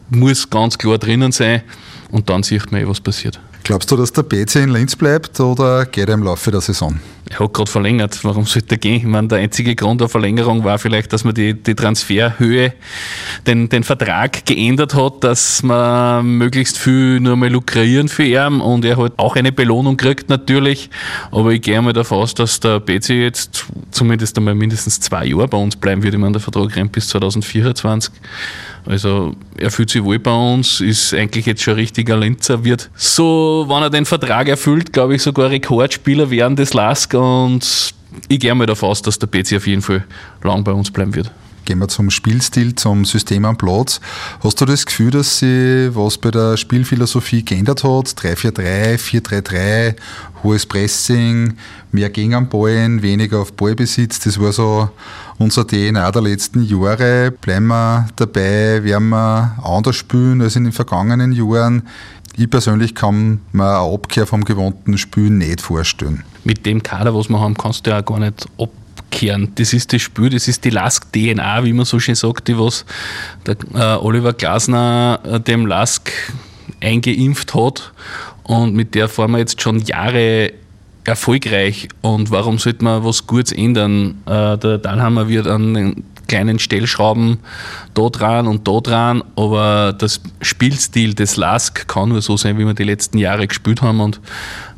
muss 0.09 0.49
ganz 0.49 0.77
klar 0.77 0.97
drinnen 0.97 1.31
sein 1.31 1.63
und 2.11 2.29
dann 2.29 2.43
sieht 2.43 2.71
man 2.71 2.81
eh, 2.81 2.87
was 2.87 3.01
passiert. 3.01 3.39
Glaubst 3.65 3.89
du, 3.89 3.97
dass 3.97 4.13
der 4.13 4.21
BC 4.21 4.57
in 4.57 4.69
Linz 4.69 4.95
bleibt 4.95 5.39
oder 5.39 5.87
geht 5.87 6.07
er 6.07 6.13
im 6.13 6.21
Laufe 6.21 6.51
der 6.51 6.61
Saison? 6.61 6.99
Er 7.29 7.39
hat 7.39 7.53
gerade 7.53 7.69
verlängert. 7.69 8.23
Warum 8.23 8.45
sollte 8.45 8.75
er 8.75 8.77
gehen? 8.77 8.97
Ich 8.97 9.03
meine, 9.03 9.27
der 9.27 9.39
einzige 9.39 9.75
Grund 9.75 9.99
der 9.99 10.09
Verlängerung 10.09 10.63
war 10.63 10.77
vielleicht, 10.77 11.11
dass 11.11 11.23
man 11.23 11.33
die, 11.33 11.55
die 11.55 11.73
Transferhöhe, 11.73 12.73
den, 13.47 13.67
den 13.67 13.83
Vertrag 13.83 14.45
geändert 14.45 14.93
hat, 14.93 15.23
dass 15.23 15.63
man 15.63 16.37
möglichst 16.37 16.77
viel 16.77 17.19
nur 17.19 17.35
mal 17.35 17.49
lukrieren 17.49 18.09
für 18.09 18.23
ihn 18.23 18.61
und 18.61 18.85
er 18.85 18.97
hat 18.97 19.13
auch 19.17 19.35
eine 19.35 19.51
Belohnung 19.51 19.97
kriegt 19.97 20.29
natürlich. 20.29 20.89
Aber 21.31 21.51
ich 21.51 21.61
gehe 21.61 21.81
mal 21.81 21.93
davon 21.93 22.19
aus, 22.19 22.35
dass 22.35 22.59
der 22.59 22.79
BC 22.79 23.09
jetzt 23.09 23.65
zumindest 23.89 24.37
einmal 24.37 24.53
mindestens 24.53 24.99
zwei 24.99 25.25
Jahre 25.25 25.47
bei 25.47 25.57
uns 25.57 25.75
bleiben 25.75 26.03
wird. 26.03 26.13
Ich 26.13 26.19
meine, 26.19 26.33
der 26.33 26.41
Vertrag 26.41 26.75
rennt 26.75 26.91
bis 26.91 27.07
2024. 27.07 28.13
Also 28.85 29.35
er 29.57 29.71
fühlt 29.71 29.89
sich 29.89 30.03
wohl 30.03 30.19
bei 30.19 30.31
uns, 30.31 30.79
ist 30.79 31.13
eigentlich 31.13 31.47
jetzt 31.47 31.63
schon 31.63 31.73
ein 31.73 31.79
richtiger 31.79 32.17
Linzer, 32.17 32.63
wird 32.63 32.91
so, 32.93 33.65
wenn 33.67 33.81
er 33.81 33.89
den 33.89 34.05
Vertrag 34.05 34.47
erfüllt, 34.47 34.93
glaube 34.93 35.15
ich, 35.15 35.23
sogar 35.23 35.49
Rekordspieler 35.49 36.29
werden 36.29 36.55
des 36.55 36.73
Lask 36.75 37.14
und 37.15 37.93
ich 38.27 38.39
gehe 38.39 38.53
mal 38.55 38.65
davon 38.65 38.89
aus, 38.89 39.01
dass 39.01 39.19
der 39.19 39.27
PC 39.27 39.57
auf 39.57 39.67
jeden 39.67 39.81
Fall 39.81 40.03
lang 40.43 40.63
bei 40.63 40.71
uns 40.71 40.91
bleiben 40.91 41.15
wird. 41.15 41.31
Gehen 41.65 41.79
wir 41.79 41.87
zum 41.87 42.11
Spielstil, 42.11 42.75
zum 42.75 43.05
System 43.05 43.43
am 43.43 43.57
Platz. 43.57 43.99
Hast 44.43 44.61
du 44.61 44.65
das 44.65 44.85
Gefühl, 44.85 45.09
dass 45.09 45.39
sich 45.39 45.95
was 45.95 46.19
bei 46.19 46.29
der 46.29 46.57
Spielphilosophie 46.57 47.43
geändert 47.43 47.83
hat? 47.83 48.05
3-4-3, 48.09 48.99
4-3-3, 48.99 49.95
hohes 50.43 50.67
Pressing, 50.67 51.55
mehr 51.91 52.11
gegen 52.11 52.35
am 52.35 52.49
Ball, 52.49 53.01
weniger 53.01 53.39
auf 53.39 53.53
Ballbesitz. 53.53 54.19
Das 54.19 54.39
war 54.39 54.51
so 54.51 54.91
unser 55.39 55.65
DNA 55.65 56.11
der 56.11 56.21
letzten 56.21 56.63
Jahre. 56.63 57.31
Bleiben 57.31 57.65
wir 57.65 58.09
dabei, 58.15 58.83
werden 58.83 59.09
wir 59.09 59.57
anders 59.63 59.95
spielen 59.95 60.43
als 60.43 60.55
in 60.55 60.65
den 60.65 60.73
vergangenen 60.73 61.31
Jahren. 61.31 61.87
Ich 62.37 62.49
persönlich 62.49 62.93
kann 62.93 63.41
mir 63.53 63.77
eine 63.77 63.91
Abkehr 63.91 64.27
vom 64.27 64.45
gewohnten 64.45 64.99
Spielen 64.99 65.39
nicht 65.39 65.61
vorstellen. 65.61 66.23
Mit 66.45 66.65
dem 66.65 66.81
Kader, 66.81 67.13
was 67.13 67.27
wir 67.27 67.39
haben, 67.39 67.55
kannst 67.55 67.85
du 67.85 67.91
ja 67.91 67.99
gar 67.99 68.19
nicht 68.19 68.47
abkehren. 68.57 69.51
Das 69.55 69.73
ist 69.73 69.91
das 69.91 70.01
Spiel, 70.01 70.29
das 70.29 70.47
ist 70.47 70.63
die 70.63 70.69
Lask-DNA, 70.69 71.65
wie 71.65 71.73
man 71.73 71.85
so 71.85 71.99
schön 71.99 72.15
sagt, 72.15 72.47
die 72.47 72.57
was 72.57 72.85
der 73.45 73.57
äh, 73.73 73.97
Oliver 73.97 74.31
Glasner 74.31 75.19
äh, 75.23 75.39
dem 75.39 75.65
Lask 75.65 76.11
eingeimpft 76.81 77.53
hat. 77.53 77.91
Und 78.43 78.75
mit 78.75 78.95
der 78.95 79.09
fahren 79.09 79.31
wir 79.31 79.39
jetzt 79.39 79.61
schon 79.61 79.79
Jahre 79.79 80.53
erfolgreich. 81.03 81.89
Und 82.01 82.31
warum 82.31 82.57
sollte 82.57 82.83
man 82.83 83.03
was 83.03 83.27
Gutes 83.27 83.51
ändern? 83.51 84.21
Äh, 84.25 84.57
der 84.57 84.77
Dahlhammer 84.77 85.27
wird 85.27 85.47
an 85.47 85.73
den 85.73 86.03
kleinen 86.27 86.59
Stellschrauben 86.59 87.37
da 87.93 88.09
dran 88.09 88.47
und 88.47 88.67
da 88.67 88.79
dran, 88.79 89.23
aber 89.35 89.93
das 89.97 90.21
Spielstil 90.41 91.13
des 91.13 91.35
Lask 91.37 91.87
kann 91.87 92.09
nur 92.09 92.21
so 92.21 92.37
sein, 92.37 92.57
wie 92.57 92.65
wir 92.65 92.73
die 92.73 92.83
letzten 92.83 93.17
Jahre 93.17 93.47
gespielt 93.47 93.81
haben 93.81 93.99
und 93.99 94.19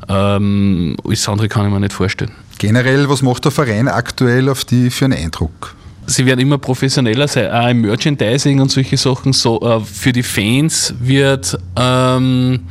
ähm, 0.10 0.96
alles 1.04 1.28
andere 1.28 1.50
kann 1.50 1.66
ich 1.66 1.74
mir 1.74 1.80
nicht 1.80 1.94
vorstellen. 1.94 2.32
Generell, 2.58 3.10
was 3.10 3.22
macht 3.22 3.46
der 3.46 3.52
Verein 3.52 3.88
aktuell 3.88 4.50
auf 4.50 4.66
die 4.66 4.90
für 4.90 5.06
einen 5.06 5.18
Eindruck? 5.18 5.76
Sie 6.10 6.26
werden 6.26 6.40
immer 6.40 6.58
professioneller 6.58 7.28
sein, 7.28 7.52
auch 7.52 7.68
im 7.68 7.82
Merchandising 7.82 8.62
und 8.62 8.72
solche 8.72 8.96
Sachen. 8.96 9.34
So, 9.34 9.60
äh, 9.62 9.82
für 9.82 10.14
die 10.14 10.24
Fans 10.24 10.96
wird 11.00 11.58
ähm, 11.76 12.62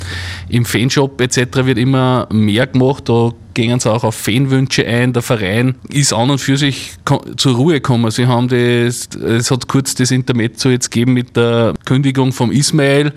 im 0.49 0.65
Fanshop 0.65 1.21
etc. 1.21 1.67
wird 1.67 1.77
immer 1.77 2.27
mehr 2.33 2.67
gemacht. 2.67 3.09
Da 3.09 3.33
gehen 3.57 3.81
sie 3.81 3.91
auch 3.91 4.05
auf 4.05 4.15
Fanwünsche 4.15 4.87
ein. 4.87 5.15
Der 5.15 5.23
Verein 5.23 5.77
ist 5.89 6.13
an 6.13 6.31
und 6.31 6.39
für 6.39 6.59
sich 6.59 6.93
zur 7.37 7.57
Ruhe 7.57 7.75
gekommen. 7.75 8.11
Sie 8.11 8.27
haben 8.27 8.49
das, 8.49 9.09
es 9.17 9.51
hat 9.51 9.67
kurz 9.67 9.95
das 9.95 10.11
Intermezzo 10.11 10.69
jetzt 10.69 10.91
gegeben 10.91 11.15
mit 11.15 11.37
der 11.37 11.73
Kündigung 11.87 12.33
vom 12.33 12.53
Ismail, 12.53 13.15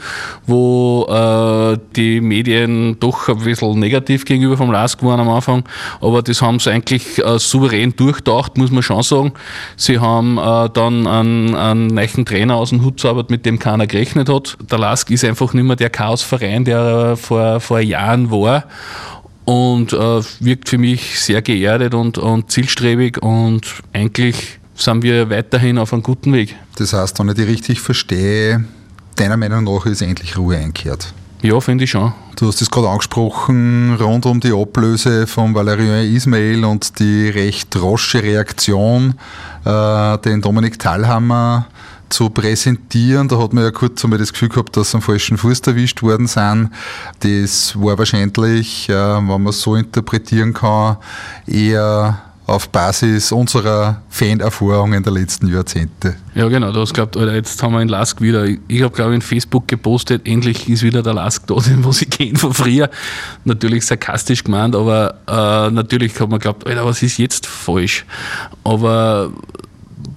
wo 0.48 1.05
äh, 1.10 1.77
die 1.93 2.22
Medien 2.22 2.98
doch 3.01 3.27
ein 3.27 3.39
bisschen 3.39 3.79
negativ 3.79 4.24
gegenüber 4.24 4.55
vom 4.55 4.72
LASK 4.72 5.03
waren 5.03 5.19
am 5.19 5.29
Anfang. 5.29 5.65
Aber 6.00 6.22
das 6.22 6.41
haben 6.41 6.60
sie 6.60 6.72
eigentlich 6.72 7.19
äh, 7.19 7.38
souverän 7.38 7.93
durchdacht, 7.98 8.58
muss 8.58 8.72
man 8.72 8.81
schon 8.81 9.03
sagen. 9.03 9.34
Sie 9.75 10.00
haben 10.00 10.38
äh, 10.38 10.69
dann 10.69 11.05
einen, 11.05 11.53
einen 11.53 11.88
neuen 11.88 12.25
Trainer 12.25 12.55
aus 12.55 12.69
dem 12.69 12.86
Hut 12.86 13.01
zaubert, 13.01 13.29
mit 13.29 13.46
dem 13.46 13.60
keiner 13.60 13.88
gerechnet 13.88 14.29
hat. 14.29 14.58
Der 14.72 14.79
LASK 14.79 15.12
ist 15.12 15.25
einfach 15.25 15.53
nicht 15.53 15.65
mehr 15.65 15.75
der 15.75 15.89
Chaosverein, 15.89 16.63
der 16.63 17.17
vor, 17.17 17.60
vor 17.60 17.81
Jahren 17.81 18.31
war 18.31 18.63
und 19.50 19.94
äh, 19.94 20.22
wirkt 20.41 20.70
für 20.70 20.77
mich 20.77 21.20
sehr 21.20 21.41
geerdet 21.41 21.96
und, 21.96 22.20
und 22.20 22.51
zielstrebig 22.51 23.20
und 23.24 23.63
eigentlich 23.94 24.60
sind 24.75 25.01
wir 25.01 25.32
weiterhin 25.32 25.79
auf 25.79 25.91
einem 25.91 26.03
guten 26.03 26.34
Weg. 26.34 26.56
Das 26.75 26.94
heißt, 26.94 27.18
wenn 27.18 27.29
ich 27.29 27.34
die 27.34 27.44
richtig 27.44 27.82
verstehe, 27.82 28.63
deiner 29.15 29.38
Meinung 29.38 29.63
nach 29.63 29.88
ist 29.88 30.03
endlich 30.03 30.38
Ruhe 30.38 30.56
einkehrt. 30.56 31.13
Ja, 31.41 31.60
finde 31.62 31.86
ich 31.86 31.89
schon. 31.89 32.13
Du 32.36 32.48
hast 32.48 32.62
es 32.62 32.70
gerade 32.70 32.89
angesprochen, 32.89 33.96
rund 34.00 34.27
um 34.27 34.39
die 34.39 34.53
Ablöse 34.53 35.25
von 35.25 35.56
Valerian 35.56 36.06
Ismail 36.06 36.63
und 36.63 37.00
die 37.00 37.29
recht 37.29 37.75
rasche 37.75 38.22
Reaktion, 38.22 39.15
äh, 39.65 40.18
den 40.20 40.41
Dominik 40.41 40.77
Thalhammer 40.77 41.65
zu 42.10 42.30
präsentieren. 42.30 43.28
Da 43.28 43.38
hat 43.38 43.54
man 43.54 43.63
ja 43.63 43.72
kurz 43.72 44.04
einmal 44.04 44.20
das 44.20 44.34
Gefühl 44.34 44.50
gehabt, 44.50 44.75
dass 44.75 44.92
sie 44.92 44.98
am 44.98 45.01
falschen 45.01 45.38
Fuß 45.38 45.62
erwischt 45.62 46.01
worden 46.01 46.28
sind. 46.28 46.72
Das 47.20 47.80
war 47.80 47.98
wahrscheinlich, 47.98 48.89
äh, 48.89 48.94
wenn 48.94 49.25
man 49.25 49.48
es 49.48 49.62
so 49.62 49.75
interpretieren 49.75 50.54
kann, 50.54 50.98
eher 51.48 52.22
auf 52.50 52.70
Basis 52.70 53.32
unserer 53.32 54.01
Fanerfahrungen 54.10 55.04
der 55.04 55.13
letzten 55.13 55.48
Jahrzehnte. 55.48 56.16
Ja, 56.34 56.48
genau, 56.48 56.72
du 56.72 56.82
hast 56.82 56.94
glaubt, 56.94 57.16
Alter, 57.16 57.36
jetzt 57.36 57.62
haben 57.62 57.74
wir 57.74 57.82
in 57.82 57.88
Lask 57.88 58.20
wieder. 58.22 58.46
Ich 58.46 58.82
habe, 58.82 58.94
glaube 58.94 59.12
ich, 59.12 59.16
in 59.16 59.22
Facebook 59.22 59.68
gepostet, 59.68 60.28
endlich 60.28 60.68
ist 60.68 60.82
wieder 60.82 61.04
der 61.04 61.13
Lask 61.13 61.46
da, 61.46 61.56
den 61.60 61.86
was 61.86 62.01
ich 62.01 62.10
kenne 62.10 62.38
von 62.38 62.54
früher. 62.54 62.89
Natürlich 63.46 63.86
sarkastisch 63.86 64.44
gemeint, 64.44 64.75
aber 64.75 65.16
äh, 65.28 65.72
natürlich 65.72 66.20
hat 66.20 66.30
man 66.30 66.39
geglaubt, 66.39 66.66
Alter, 66.68 66.86
was 66.86 67.04
ist 67.04 67.18
jetzt 67.20 67.46
falsch? 67.46 68.06
Aber 68.63 69.32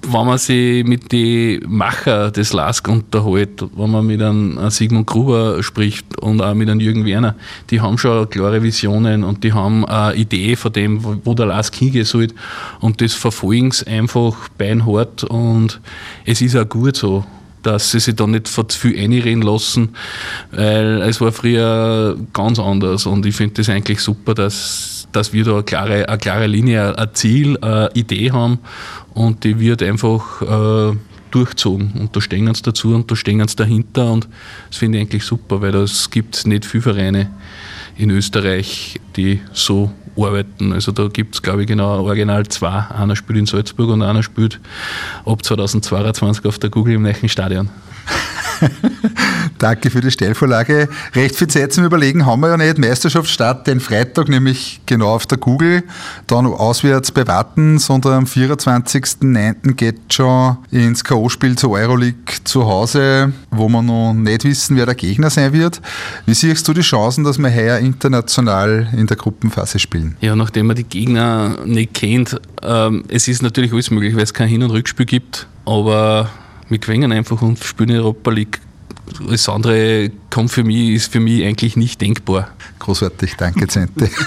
wenn 0.03 0.27
man 0.27 0.39
sich 0.39 0.85
mit 0.85 1.13
den 1.13 1.63
Macher 1.69 2.31
des 2.31 2.53
LASK 2.53 2.89
unterhält, 2.89 3.65
wenn 3.77 3.91
man 3.91 4.07
mit 4.07 4.23
einem 4.23 4.71
Sigmund 4.71 5.07
Gruber 5.07 5.63
spricht 5.63 6.19
und 6.19 6.41
auch 6.41 6.55
mit 6.55 6.69
einem 6.69 6.81
Jürgen 6.81 7.05
Werner, 7.05 7.35
die 7.71 7.81
haben 7.81 7.99
schon 7.99 8.29
klare 8.29 8.63
Visionen 8.63 9.25
und 9.25 9.45
die 9.45 9.53
haben 9.53 9.85
eine 9.85 10.15
Idee 10.15 10.57
von 10.57 10.73
dem, 10.73 11.05
wo 11.25 11.35
der 11.35 11.47
LASK 11.47 11.75
hingehen 11.77 12.05
soll. 12.05 12.29
Und 12.81 13.01
das 13.01 13.15
verfolgen 13.15 13.71
sie 13.71 13.87
einfach 13.87 14.49
beinhart 14.59 15.25
und 15.25 15.81
es 16.25 16.41
ist 16.41 16.57
auch 16.57 16.69
gut 16.69 16.97
so 16.97 17.25
dass 17.63 17.91
sie 17.91 18.01
sich 18.01 18.17
da 18.17 18.27
nicht 18.27 18.49
zu 18.49 18.65
viel 18.71 18.99
einreden 18.99 19.43
lassen, 19.43 19.91
weil 20.51 21.01
es 21.03 21.21
war 21.21 21.33
früher 21.33 22.17
ganz 22.33 22.59
anders 22.59 23.07
und 23.07 23.25
ich 23.25 23.37
finde 23.37 23.55
das 23.55 23.69
eigentlich 23.69 24.01
super, 24.01 24.35
dass, 24.35 25.07
dass 25.13 25.33
wir 25.33 25.45
da 25.45 25.53
eine 25.53 25.63
klare, 25.63 26.09
eine 26.09 26.19
klare 26.19 26.47
Linie, 26.47 26.99
ein 26.99 27.09
Ziel, 27.15 27.57
eine 27.59 27.91
Idee 27.95 28.33
haben 28.33 28.59
und 29.15 29.45
die 29.45 29.59
wird 29.59 29.83
einfach 29.83 30.43
äh, 30.43 30.97
durchzogen 31.31 31.93
und 31.99 32.15
da 32.15 32.21
stehen 32.21 32.53
sie 32.55 32.63
dazu 32.63 32.95
und 32.95 33.11
da 33.11 33.17
stehen 33.17 33.47
sie 33.47 33.57
dahinter 33.57 34.13
und 34.13 34.29
das 34.69 34.79
finde 34.79 34.99
ich 34.99 35.03
eigentlich 35.03 35.25
super, 35.25 35.61
weil 35.61 35.75
es 35.77 36.11
gibt 36.11 36.47
nicht 36.47 36.65
viele 36.65 36.83
Vereine 36.83 37.31
in 37.97 38.11
Österreich, 38.11 39.01
die 39.17 39.41
so 39.53 39.93
arbeiten. 40.17 40.73
Also 40.73 40.93
da 40.93 41.09
gibt 41.09 41.35
es, 41.35 41.43
glaube 41.43 41.63
ich, 41.63 41.69
genau 41.69 42.01
original 42.05 42.47
zwei. 42.47 42.87
Einer 42.91 43.17
spielt 43.17 43.39
in 43.39 43.47
Salzburg 43.47 43.91
und 43.91 44.03
einer 44.03 44.23
spielt 44.23 44.61
ab 45.25 45.45
2022 45.45 46.45
auf 46.45 46.59
der 46.59 46.71
Google 46.71 46.95
im 46.95 47.03
neuen 47.03 47.29
Stadion. 47.29 47.71
Danke 49.59 49.91
für 49.91 50.01
die 50.01 50.11
Stellvorlage. 50.11 50.89
Recht 51.15 51.37
viel 51.37 51.49
Zeit 51.49 51.73
zum 51.73 51.85
Überlegen 51.85 52.27
haben 52.27 52.41
wir 52.41 52.49
ja 52.49 52.57
nicht. 52.57 52.79
Meisterschaftsstart 52.79 53.67
den 53.67 53.81
Freitag, 53.81 54.29
nämlich 54.29 54.81
genau 54.87 55.15
auf 55.15 55.27
der 55.27 55.39
Google, 55.39 55.85
dann 56.27 56.47
auswärts 56.47 57.13
bei 57.13 57.27
Wattens 57.27 57.89
und 57.91 58.07
am 58.07 58.25
24.09. 58.25 59.75
geht 59.75 60.13
schon 60.13 60.59
ins 60.71 61.05
K.O.-Spiel 61.05 61.57
zur 61.57 61.73
Euroleague 61.73 62.43
zu 62.45 62.67
Hause, 62.67 63.33
wo 63.51 63.69
wir 63.69 63.83
noch 63.83 64.15
nicht 64.15 64.45
wissen, 64.45 64.77
wer 64.77 64.87
der 64.87 64.95
Gegner 64.95 65.31
sein 65.31 65.53
wird. 65.53 65.81
Wie 66.27 66.35
siehst 66.35 66.67
du 66.67 66.73
die 66.73 66.81
Chancen, 66.81 67.25
dass 67.25 67.39
wir 67.39 67.55
heuer 67.55 67.79
international 67.79 68.89
in 68.97 69.07
der 69.07 69.17
Gruppenphase 69.17 69.79
spielen? 69.79 70.17
Ja, 70.21 70.37
nachdem 70.37 70.67
man 70.67 70.77
die 70.77 70.85
Gegner 70.85 71.59
nicht 71.65 71.95
kennt, 71.95 72.41
ähm, 72.63 73.05
es 73.09 73.29
ist 73.29 73.43
natürlich 73.43 73.73
alles 73.73 73.91
möglich, 73.91 74.15
weil 74.15 74.23
es 74.23 74.35
kein 74.35 74.49
Hin- 74.49 74.63
und 74.63 74.71
Rückspiel 74.71 75.07
gibt, 75.07 75.47
aber 75.65 76.31
wir 76.73 76.79
gewinnen 76.79 77.13
einfach 77.13 77.41
und 77.43 77.63
spielen 77.63 77.91
Europa 77.91 78.31
League 78.31 78.61
alles 79.21 79.49
andere 79.49 80.11
kommt 80.31 80.51
für 80.51 80.65
mich, 80.65 80.91
ist 80.91 81.13
für 81.13 81.21
mich 81.21 81.45
eigentlich 81.45 81.77
nicht 81.77 82.01
denkbar. 82.01 82.49
Großartig, 82.79 83.37
danke 83.37 83.69
Zente. 83.69 84.09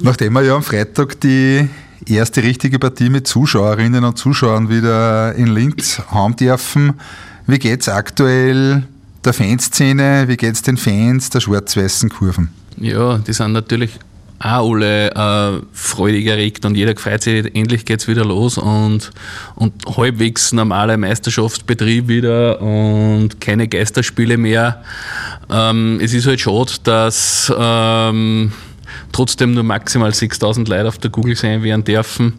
Nachdem 0.00 0.32
wir 0.32 0.42
ja 0.42 0.56
am 0.56 0.62
Freitag 0.62 1.20
die 1.20 1.68
erste 2.06 2.42
richtige 2.42 2.78
Partie 2.78 3.10
mit 3.10 3.26
Zuschauerinnen 3.26 4.04
und 4.04 4.16
Zuschauern 4.16 4.70
wieder 4.70 5.34
in 5.34 5.48
Linz 5.48 6.00
haben 6.08 6.36
dürfen, 6.36 6.94
wie 7.46 7.58
geht 7.58 7.82
es 7.82 7.88
aktuell 7.88 8.84
der 9.24 9.32
Fanszene, 9.32 10.24
wie 10.28 10.36
geht 10.36 10.54
es 10.54 10.62
den 10.62 10.76
Fans 10.76 11.30
der 11.30 11.40
schwarz-weißen 11.40 12.08
Kurven? 12.08 12.48
Ja, 12.78 13.18
die 13.18 13.32
sind 13.32 13.52
natürlich 13.52 13.98
auch 14.40 14.74
alle 14.74 15.10
äh, 15.10 15.62
freudig 15.72 16.26
erregt 16.26 16.64
und 16.64 16.74
jeder 16.74 16.96
freut 16.96 17.22
sich, 17.22 17.54
endlich 17.54 17.84
geht 17.84 18.00
es 18.00 18.08
wieder 18.08 18.24
los 18.24 18.56
und, 18.56 19.10
und 19.54 19.72
halbwegs 19.96 20.52
normaler 20.52 20.96
Meisterschaftsbetrieb 20.96 22.08
wieder 22.08 22.60
und 22.60 23.38
keine 23.40 23.68
Geisterspiele 23.68 24.38
mehr. 24.38 24.82
Ähm, 25.50 26.00
es 26.02 26.14
ist 26.14 26.26
halt 26.26 26.40
schade, 26.40 26.72
dass 26.84 27.52
ähm, 27.56 28.52
trotzdem 29.12 29.52
nur 29.52 29.62
maximal 29.62 30.14
6000 30.14 30.68
Leute 30.68 30.88
auf 30.88 30.96
der 30.96 31.10
Google 31.10 31.36
sein 31.36 31.62
werden 31.62 31.84
dürfen. 31.84 32.34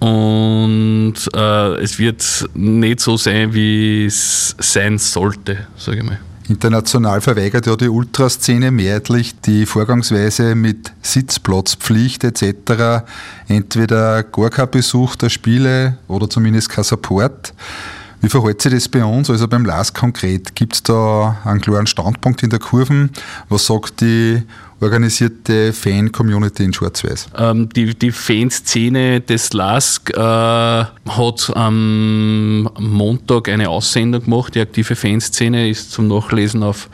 Und 0.00 1.14
äh, 1.34 1.74
es 1.82 1.98
wird 1.98 2.48
nicht 2.54 3.00
so 3.00 3.16
sein, 3.16 3.52
wie 3.52 4.06
es 4.06 4.56
sein 4.58 4.96
sollte, 4.96 5.66
sage 5.76 5.98
ich 5.98 6.04
mal. 6.04 6.18
International 6.48 7.20
verweigert 7.20 7.66
ja 7.66 7.76
die 7.76 7.88
Ultraszene 7.88 8.70
mehrheitlich 8.70 9.38
die 9.40 9.66
Vorgangsweise 9.66 10.54
mit 10.54 10.92
Sitzplatzpflicht 11.02 12.24
etc. 12.24 13.04
Entweder 13.48 14.22
gar 14.22 14.48
kein 14.48 14.70
Besuch 14.70 15.16
der 15.16 15.28
Spiele 15.28 15.98
oder 16.08 16.30
zumindest 16.30 16.70
kein 16.70 16.84
Support. 16.84 17.52
Wie 18.20 18.28
verhält 18.28 18.62
sich 18.62 18.72
das 18.72 18.88
bei 18.88 19.04
uns, 19.04 19.30
also 19.30 19.46
beim 19.46 19.64
LAS 19.64 19.92
konkret? 19.92 20.54
Gibt 20.56 20.74
es 20.74 20.82
da 20.82 21.36
einen 21.44 21.60
klaren 21.60 21.86
Standpunkt 21.86 22.42
in 22.42 22.50
der 22.50 22.58
Kurven? 22.58 23.10
Was 23.48 23.66
sagt 23.66 24.00
die 24.00 24.42
organisierte 24.80 25.72
Fan-Community 25.72 26.64
in 26.64 26.72
Schwarz-Weiß? 26.72 27.28
Ähm, 27.36 27.68
die, 27.70 27.94
die 27.94 28.12
Fanszene 28.12 29.20
des 29.20 29.52
LASK 29.52 30.10
äh, 30.10 30.20
hat 30.20 31.52
am 31.54 32.70
Montag 32.78 33.48
eine 33.48 33.68
Aussendung 33.68 34.24
gemacht. 34.24 34.54
Die 34.54 34.60
aktive 34.60 34.94
Fanszene 34.94 35.68
ist 35.68 35.92
zum 35.92 36.08
Nachlesen 36.08 36.62
auf 36.62 36.88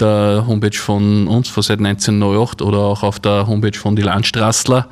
der 0.00 0.44
Homepage 0.46 0.76
von 0.76 1.28
uns 1.28 1.48
von 1.48 1.62
seit 1.62 1.78
1908 1.78 2.62
oder 2.62 2.78
auch 2.78 3.02
auf 3.02 3.20
der 3.20 3.46
Homepage 3.46 3.78
von 3.78 3.94
die 3.94 4.02
Landstraßler. 4.02 4.88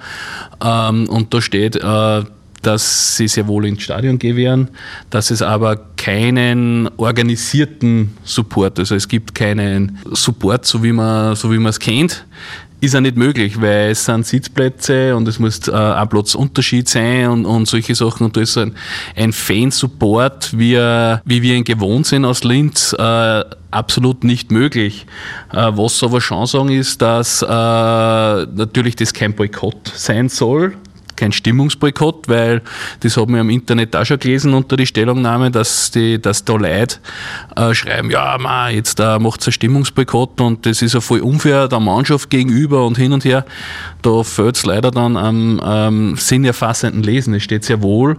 Ähm, 0.65 1.09
und 1.09 1.35
da 1.35 1.41
steht, 1.41 1.76
äh, 1.76 2.23
dass 2.66 3.16
sie 3.16 3.28
sehr 3.28 3.46
wohl 3.46 3.66
ins 3.66 3.82
Stadion 3.82 4.18
gehen 4.18 4.37
werden, 4.37 4.68
dass 5.11 5.30
es 5.30 5.42
aber 5.42 5.76
keinen 5.96 6.88
organisierten 6.96 8.16
Support, 8.25 8.78
also 8.78 8.94
es 8.94 9.08
gibt 9.08 9.35
keinen 9.35 9.99
Support, 10.12 10.66
so 10.66 10.82
wie 10.82 10.92
man 10.92 11.37
so 11.37 11.52
wie 11.52 11.58
man 11.58 11.70
es 11.70 11.78
kennt, 11.78 12.25
ist 12.80 12.94
ja 12.94 13.00
nicht 13.00 13.16
möglich, 13.16 13.61
weil 13.61 13.90
es 13.90 14.04
sind 14.04 14.26
Sitzplätze 14.26 15.16
und 15.16 15.26
es 15.26 15.38
muss 15.38 15.66
äh, 15.66 15.73
ein 15.73 16.08
Platzunterschied 16.08 16.88
sein 16.88 17.28
und, 17.28 17.46
und 17.46 17.66
solche 17.66 17.94
Sachen. 17.94 18.26
Und 18.26 18.37
da 18.37 18.42
ist 18.42 18.58
ein, 18.58 18.75
ein 19.16 19.32
Fansupport, 19.32 20.56
wie, 20.56 20.76
wie 20.76 21.42
wir 21.42 21.54
ihn 21.54 21.64
gewohnt 21.64 22.06
sind 22.06 22.25
aus 22.25 22.44
Linz, 22.44 22.92
äh, 22.92 23.44
absolut 23.70 24.25
nicht 24.25 24.50
möglich. 24.50 25.06
Äh, 25.52 25.73
was 25.75 26.02
aber 26.02 26.20
schon 26.20 26.46
sagen 26.46 26.68
ist, 26.68 27.00
dass 27.00 27.42
äh, 27.42 27.46
natürlich 27.46 28.96
das 28.96 29.14
kein 29.14 29.35
Boykott 29.35 29.92
sein 29.94 30.28
soll, 30.28 30.75
kein 31.16 31.32
Stimmungsboykott, 31.32 32.28
weil 32.28 32.62
das 33.00 33.16
haben 33.16 33.35
wir 33.35 33.40
im 33.40 33.50
Internet 33.50 33.96
auch 33.96 34.04
schon 34.04 34.18
gelesen 34.18 34.54
unter 34.54 34.76
die 34.76 34.87
Stellungnahme, 34.87 35.50
dass, 35.50 35.90
die, 35.90 36.20
dass 36.20 36.44
da 36.44 36.54
Leute 36.54 36.96
äh, 37.56 37.75
schreiben, 37.75 38.11
ja, 38.11 38.37
ma, 38.38 38.68
jetzt 38.68 39.00
äh, 39.00 39.18
macht 39.18 39.40
es 39.40 39.49
einen 39.49 39.52
Stimmungsboykott 39.52 40.40
und 40.40 40.66
das 40.66 40.82
ist 40.82 40.94
ja 40.94 41.00
voll 41.00 41.20
unfair 41.20 41.68
der 41.68 41.80
Mannschaft 41.80 42.30
gegenüber 42.30 42.87
und 42.87 42.96
hin 42.96 43.12
und 43.12 43.25
her. 43.25 43.44
Da 44.02 44.23
fällt 44.23 44.56
es 44.56 44.64
leider 44.64 44.90
dann 44.90 45.16
am 45.16 45.61
ähm, 45.64 46.16
sinnerfassenden 46.16 47.02
Lesen. 47.02 47.35
Es 47.35 47.42
steht 47.42 47.64
sehr 47.64 47.82
wohl, 47.82 48.18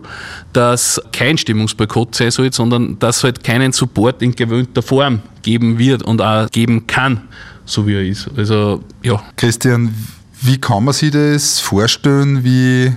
dass 0.53 1.01
kein 1.11 1.37
Stimmungsboykott 1.37 2.15
sein 2.15 2.31
soll, 2.31 2.51
sondern 2.51 2.99
dass 2.99 3.23
halt 3.23 3.43
keinen 3.43 3.71
Support 3.71 4.21
in 4.21 4.35
gewöhnter 4.35 4.81
Form 4.81 5.21
geben 5.41 5.79
wird 5.79 6.03
und 6.03 6.21
auch 6.21 6.49
geben 6.49 6.87
kann, 6.87 7.21
so 7.65 7.87
wie 7.87 7.95
er 7.95 8.05
ist. 8.05 8.29
Also, 8.35 8.83
ja. 9.03 9.21
Christian, 9.37 9.93
wie 10.41 10.57
kann 10.57 10.83
man 10.83 10.93
sich 10.93 11.11
das 11.11 11.59
vorstellen, 11.59 12.43
wie 12.43 12.91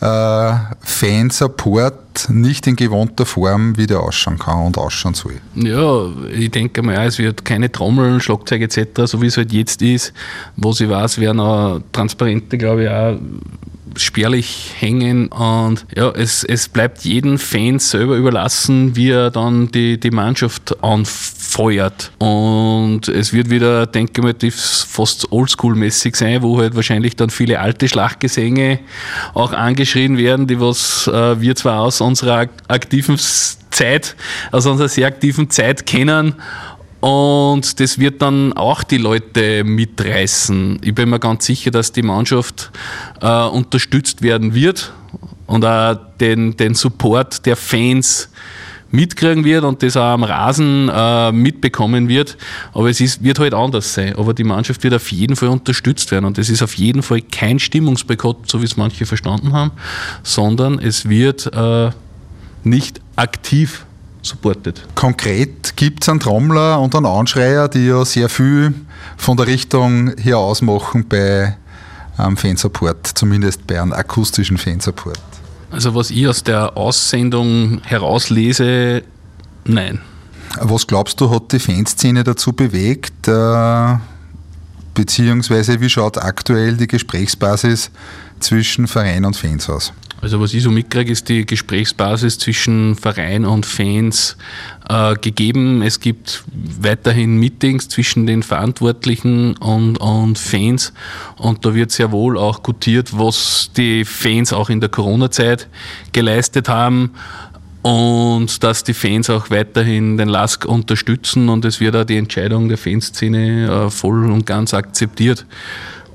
äh, 0.00 0.54
Fansupport 0.80 2.28
nicht 2.28 2.66
in 2.66 2.76
gewohnter 2.76 3.24
Form 3.24 3.76
wieder 3.76 4.00
ausschauen 4.00 4.38
kann 4.38 4.66
und 4.66 4.78
ausschauen 4.78 5.14
soll? 5.14 5.40
Ja, 5.54 6.06
ich 6.30 6.50
denke 6.50 6.82
mal, 6.82 7.06
es 7.06 7.18
wird 7.18 7.44
keine 7.44 7.70
Trommeln, 7.70 8.20
Schlagzeug 8.20 8.62
etc., 8.62 9.02
so 9.04 9.22
wie 9.22 9.26
es 9.26 9.36
halt 9.36 9.52
jetzt 9.52 9.80
ist. 9.80 10.12
Was 10.56 10.80
ich 10.80 10.88
weiß, 10.88 11.18
werden 11.18 11.40
auch 11.40 11.80
Transparente, 11.92 12.58
glaube 12.58 12.84
ich, 12.84 12.90
auch 12.90 13.18
spärlich 13.96 14.72
hängen 14.78 15.28
und 15.28 15.86
ja, 15.94 16.10
es, 16.10 16.44
es 16.44 16.68
bleibt 16.68 17.04
jedem 17.04 17.38
Fan 17.38 17.78
selber 17.78 18.16
überlassen, 18.16 18.96
wie 18.96 19.10
er 19.10 19.30
dann 19.30 19.70
die, 19.70 19.98
die 19.98 20.10
Mannschaft 20.10 20.82
anfeuert. 20.82 22.12
Und 22.18 23.08
es 23.08 23.32
wird 23.32 23.50
wieder, 23.50 23.86
denke 23.86 24.12
ich 24.20 24.42
mal, 24.42 24.50
fast 24.50 25.28
oldschool-mäßig 25.30 26.16
sein, 26.16 26.42
wo 26.42 26.58
halt 26.58 26.74
wahrscheinlich 26.74 27.16
dann 27.16 27.30
viele 27.30 27.60
alte 27.60 27.88
Schlachtgesänge 27.88 28.80
auch 29.34 29.52
angeschrien 29.52 30.18
werden, 30.18 30.46
die 30.46 30.60
was 30.60 31.06
äh, 31.08 31.40
wir 31.40 31.54
zwar 31.56 31.80
aus 31.80 32.00
unserer 32.00 32.48
aktiven 32.68 33.18
Zeit, 33.70 34.16
aus 34.50 34.66
unserer 34.66 34.88
sehr 34.88 35.06
aktiven 35.06 35.50
Zeit 35.50 35.86
kennen 35.86 36.34
und 37.02 37.80
das 37.80 37.98
wird 37.98 38.22
dann 38.22 38.52
auch 38.52 38.84
die 38.84 38.98
Leute 38.98 39.64
mitreißen. 39.64 40.78
Ich 40.84 40.94
bin 40.94 41.10
mir 41.10 41.18
ganz 41.18 41.46
sicher, 41.46 41.72
dass 41.72 41.90
die 41.90 42.02
Mannschaft 42.02 42.70
äh, 43.20 43.44
unterstützt 43.46 44.22
werden 44.22 44.54
wird 44.54 44.92
und 45.48 45.64
auch 45.64 45.98
den, 46.20 46.56
den 46.56 46.76
Support 46.76 47.44
der 47.44 47.56
Fans 47.56 48.28
mitkriegen 48.92 49.44
wird 49.44 49.64
und 49.64 49.82
das 49.82 49.96
auch 49.96 50.12
am 50.12 50.22
Rasen 50.22 50.88
äh, 50.94 51.32
mitbekommen 51.32 52.08
wird. 52.08 52.36
Aber 52.72 52.88
es 52.88 53.00
ist, 53.00 53.24
wird 53.24 53.40
halt 53.40 53.52
anders 53.52 53.94
sein. 53.94 54.14
Aber 54.14 54.32
die 54.32 54.44
Mannschaft 54.44 54.84
wird 54.84 54.94
auf 54.94 55.10
jeden 55.10 55.34
Fall 55.34 55.48
unterstützt 55.48 56.12
werden. 56.12 56.26
Und 56.26 56.38
es 56.38 56.48
ist 56.50 56.62
auf 56.62 56.74
jeden 56.74 57.02
Fall 57.02 57.20
kein 57.20 57.58
Stimmungsboykott, 57.58 58.48
so 58.48 58.60
wie 58.60 58.66
es 58.66 58.76
manche 58.76 59.06
verstanden 59.06 59.52
haben, 59.52 59.72
sondern 60.22 60.78
es 60.78 61.08
wird 61.08 61.52
äh, 61.52 61.90
nicht 62.62 63.00
aktiv 63.16 63.86
supportet. 64.22 64.86
Konkret 64.94 65.76
gibt 65.76 66.02
es 66.02 66.08
einen 66.08 66.20
Trommler 66.20 66.80
und 66.80 66.94
einen 66.94 67.06
Anschreier, 67.06 67.68
die 67.68 67.86
ja 67.86 68.04
sehr 68.04 68.28
viel 68.28 68.74
von 69.16 69.36
der 69.36 69.46
Richtung 69.46 70.12
hier 70.18 70.38
ausmachen 70.38 71.06
bei 71.08 71.56
einem 72.16 72.36
Fansupport, 72.36 73.06
zumindest 73.06 73.66
bei 73.66 73.80
einem 73.80 73.92
akustischen 73.92 74.58
Fansupport. 74.58 75.18
Also 75.70 75.94
was 75.94 76.10
ich 76.10 76.26
aus 76.28 76.44
der 76.44 76.76
Aussendung 76.76 77.80
herauslese, 77.84 79.02
nein. 79.64 80.00
Was 80.60 80.86
glaubst 80.86 81.20
du, 81.20 81.30
hat 81.30 81.50
die 81.52 81.58
Fanszene 81.58 82.24
dazu 82.24 82.52
bewegt, 82.52 83.26
äh, 83.26 83.96
beziehungsweise 84.92 85.80
wie 85.80 85.88
schaut 85.88 86.18
aktuell 86.18 86.76
die 86.76 86.86
Gesprächsbasis 86.86 87.90
zwischen 88.38 88.86
Verein 88.86 89.24
und 89.24 89.34
Fans 89.34 89.70
aus? 89.70 89.94
Also 90.22 90.40
was 90.40 90.54
ich 90.54 90.62
so 90.62 90.70
mitkriege, 90.70 91.10
ist 91.10 91.28
die 91.28 91.44
Gesprächsbasis 91.44 92.38
zwischen 92.38 92.94
Verein 92.94 93.44
und 93.44 93.66
Fans 93.66 94.36
äh, 94.88 95.16
gegeben. 95.16 95.82
Es 95.82 95.98
gibt 95.98 96.44
weiterhin 96.80 97.38
Meetings 97.38 97.88
zwischen 97.88 98.28
den 98.28 98.44
Verantwortlichen 98.44 99.56
und, 99.56 99.96
und 99.96 100.38
Fans 100.38 100.92
und 101.38 101.66
da 101.66 101.74
wird 101.74 101.90
sehr 101.90 102.12
wohl 102.12 102.38
auch 102.38 102.62
gutiert, 102.62 103.18
was 103.18 103.70
die 103.76 104.04
Fans 104.04 104.52
auch 104.52 104.70
in 104.70 104.78
der 104.78 104.90
Corona-Zeit 104.90 105.66
geleistet 106.12 106.68
haben 106.68 107.10
und 107.82 108.62
dass 108.62 108.84
die 108.84 108.94
Fans 108.94 109.28
auch 109.28 109.50
weiterhin 109.50 110.18
den 110.18 110.28
LASK 110.28 110.66
unterstützen 110.66 111.48
und 111.48 111.64
es 111.64 111.80
wird 111.80 111.96
auch 111.96 112.04
die 112.04 112.16
Entscheidung 112.16 112.68
der 112.68 112.78
Fanszene 112.78 113.86
äh, 113.86 113.90
voll 113.90 114.30
und 114.30 114.46
ganz 114.46 114.72
akzeptiert. 114.72 115.46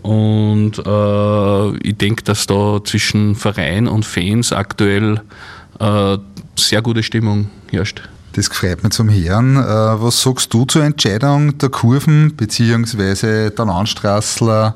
Und 0.02 0.80
äh, 0.86 1.78
ich 1.88 1.98
denke, 1.98 2.24
dass 2.24 2.48
da 2.48 2.80
zwischen 2.84 3.36
Verein 3.36 3.88
und 3.88 4.06
Fans 4.06 4.52
aktuell 4.52 5.22
äh, 5.80 6.18
sehr 6.56 6.82
gute 6.82 7.04
Stimmung 7.04 7.50
herrscht. 7.70 8.02
Das 8.34 8.48
freut 8.48 8.84
mich 8.84 8.94
zum 8.94 9.10
Hören. 9.10 9.58
Äh, 9.58 9.62
was 9.64 10.22
sagst 10.22 10.54
du 10.54 10.66
zur 10.66 10.84
Entscheidung 10.84 11.58
der 11.58 11.70
Kurven 11.70 12.36
bzw. 12.36 13.50
der 13.50 13.66
Landstraßler, 13.66 14.76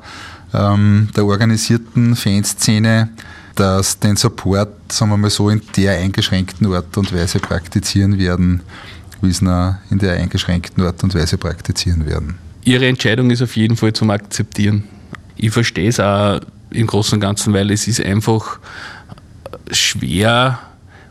ähm, 0.52 1.08
der 1.16 1.24
organisierten 1.24 2.16
Fanszene, 2.16 3.10
dass 3.54 3.98
den 4.00 4.16
Support, 4.16 4.92
sagen 4.92 5.12
wir 5.12 5.16
mal 5.16 5.30
so, 5.30 5.48
in 5.48 5.62
der 5.76 5.98
eingeschränkten 5.98 6.72
Art 6.72 6.96
und 6.96 7.14
Weise 7.14 7.38
praktizieren 7.38 8.18
werden, 8.18 8.62
wie 9.20 9.28
ihn 9.28 9.76
in 9.90 9.98
der 9.98 10.14
eingeschränkten 10.14 10.82
Art 10.84 11.02
und 11.04 11.14
Weise 11.14 11.38
praktizieren 11.38 12.06
werden? 12.06 12.38
Ihre 12.64 12.86
Entscheidung 12.86 13.30
ist 13.30 13.42
auf 13.42 13.56
jeden 13.56 13.76
Fall 13.76 13.92
zum 13.92 14.10
Akzeptieren 14.10 14.84
ich 15.42 15.50
verstehe 15.50 15.88
es 15.88 15.98
auch 15.98 16.40
im 16.70 16.86
Großen 16.86 17.16
und 17.16 17.20
Ganzen, 17.20 17.52
weil 17.52 17.70
es 17.70 17.88
ist 17.88 18.00
einfach 18.00 18.60
schwer 19.70 20.60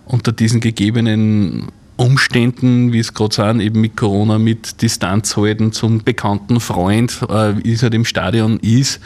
unter 0.06 0.32
diesen 0.32 0.62
gegebenen 0.62 1.68
Umständen, 1.98 2.94
wie 2.94 3.00
es 3.00 3.14
gerade 3.14 3.36
sind, 3.36 3.60
eben 3.60 3.82
mit 3.82 3.96
Corona, 3.96 4.40
mit 4.40 4.82
Distanz 4.82 5.38
halten 5.38 5.72
zum 5.72 6.04
bekannten 6.04 6.60
Freund, 6.60 7.22
äh, 7.30 7.64
wie 7.64 7.74
es 7.74 7.84
halt 7.84 7.94
im 7.94 8.06
Stadion 8.06 8.58
ist, 8.60 9.02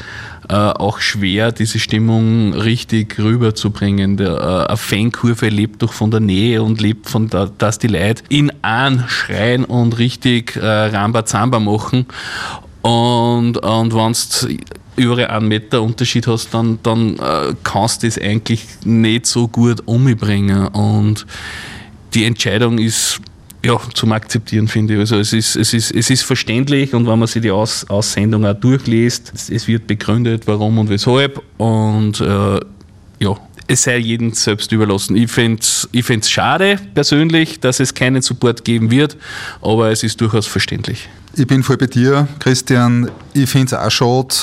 äh, 0.47 0.53
auch 0.53 0.99
schwer, 0.99 1.51
diese 1.51 1.79
Stimmung 1.79 2.53
richtig 2.53 3.19
rüberzubringen. 3.19 4.15
Der, 4.15 4.29
äh, 4.29 4.67
eine 4.67 4.77
Fankurve 4.77 5.49
lebt 5.49 5.81
doch 5.81 5.91
von 5.91 6.11
der 6.11 6.21
Nähe 6.21 6.63
und 6.63 6.79
lebt 6.79 7.09
von 7.09 7.27
da, 7.29 7.49
dass 7.57 7.79
die 7.79 7.87
Leute 7.87 8.23
in 8.29 8.51
an 8.61 9.03
schreien 9.07 9.65
und 9.65 9.97
richtig 9.97 10.55
äh, 10.55 10.65
Rambazamba 10.65 11.59
machen. 11.59 12.05
Und, 12.81 13.57
und 13.57 13.93
wenn 13.93 14.13
über 14.95 15.29
einen 15.29 15.47
Meter 15.47 15.81
Unterschied 15.81 16.27
hast, 16.27 16.53
dann, 16.53 16.79
dann 16.83 17.17
äh, 17.17 17.53
kannst 17.63 18.03
du 18.03 18.07
das 18.07 18.17
eigentlich 18.17 18.65
nicht 18.83 19.25
so 19.25 19.47
gut 19.47 19.81
umbringen. 19.85 20.67
Und 20.67 21.25
die 22.13 22.25
Entscheidung 22.25 22.77
ist 22.77 23.19
ja, 23.65 23.79
zum 23.93 24.11
Akzeptieren, 24.11 24.67
finde 24.67 24.93
ich. 24.93 24.99
Also 24.99 25.17
es 25.17 25.33
ist, 25.33 25.55
es, 25.55 25.73
ist, 25.73 25.91
es 25.91 26.09
ist 26.09 26.21
verständlich 26.21 26.93
und 26.93 27.07
wenn 27.07 27.17
man 27.17 27.27
sich 27.27 27.41
die 27.41 27.51
Aus, 27.51 27.89
Aussendung 27.89 28.45
auch 28.45 28.53
durchliest, 28.53 29.31
es, 29.33 29.49
es 29.49 29.67
wird 29.67 29.87
begründet, 29.87 30.43
warum 30.45 30.77
und 30.77 30.89
weshalb. 30.89 31.41
Und 31.57 32.21
äh, 32.21 32.59
ja, 33.19 33.35
es 33.67 33.83
sei 33.83 33.97
jedem 33.97 34.33
selbst 34.33 34.71
überlassen. 34.71 35.15
Ich 35.15 35.31
finde 35.31 35.59
es 35.61 35.89
ich 35.91 36.27
schade 36.27 36.79
persönlich, 36.93 37.59
dass 37.59 37.79
es 37.79 37.93
keinen 37.93 38.21
Support 38.21 38.63
geben 38.63 38.91
wird, 38.91 39.17
aber 39.61 39.89
es 39.89 40.03
ist 40.03 40.21
durchaus 40.21 40.45
verständlich. 40.45 41.09
Ich 41.35 41.47
bin 41.47 41.63
voll 41.63 41.77
bei 41.77 41.87
dir, 41.87 42.27
Christian. 42.39 43.09
Ich 43.33 43.49
finde 43.49 43.67
es 43.67 43.73
auch 43.73 43.89
schade 43.89 44.35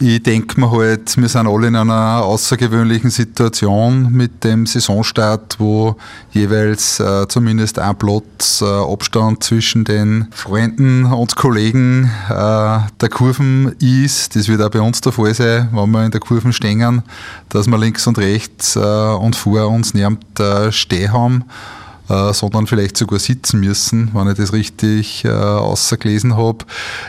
ich 0.00 0.22
denke 0.22 0.60
mir 0.60 0.70
halt, 0.70 1.16
wir 1.16 1.28
sind 1.28 1.46
alle 1.46 1.66
in 1.66 1.76
einer 1.76 2.22
außergewöhnlichen 2.22 3.10
Situation 3.10 4.12
mit 4.12 4.44
dem 4.44 4.64
Saisonstart, 4.66 5.56
wo 5.58 5.96
jeweils 6.30 7.00
äh, 7.00 7.26
zumindest 7.28 7.78
ein 7.78 7.96
Platz 7.96 8.62
äh, 8.62 8.64
Abstand 8.64 9.42
zwischen 9.42 9.84
den 9.84 10.28
Freunden 10.30 11.04
und 11.04 11.34
Kollegen 11.36 12.10
äh, 12.28 12.32
der 12.32 13.08
Kurven 13.10 13.74
ist. 13.80 14.36
Das 14.36 14.48
wird 14.48 14.62
auch 14.62 14.70
bei 14.70 14.80
uns 14.80 15.00
der 15.00 15.12
Fall 15.12 15.34
sein, 15.34 15.68
wenn 15.72 15.90
wir 15.90 16.04
in 16.04 16.12
der 16.12 16.20
Kurven 16.20 16.52
stehen, 16.52 17.02
dass 17.48 17.66
wir 17.66 17.78
links 17.78 18.06
und 18.06 18.18
rechts 18.18 18.76
äh, 18.76 18.78
und 18.78 19.34
vor 19.34 19.66
uns 19.68 19.94
niemand 19.94 20.38
äh, 20.38 20.70
stehen 20.70 21.12
haben. 21.12 21.44
Äh, 22.08 22.32
sondern 22.32 22.66
vielleicht 22.66 22.96
sogar 22.96 23.18
sitzen 23.18 23.60
müssen, 23.60 24.10
wenn 24.14 24.28
ich 24.28 24.38
das 24.38 24.54
richtig 24.54 25.26
äh, 25.26 25.28
außergelesen 25.28 26.38
habe. 26.38 26.64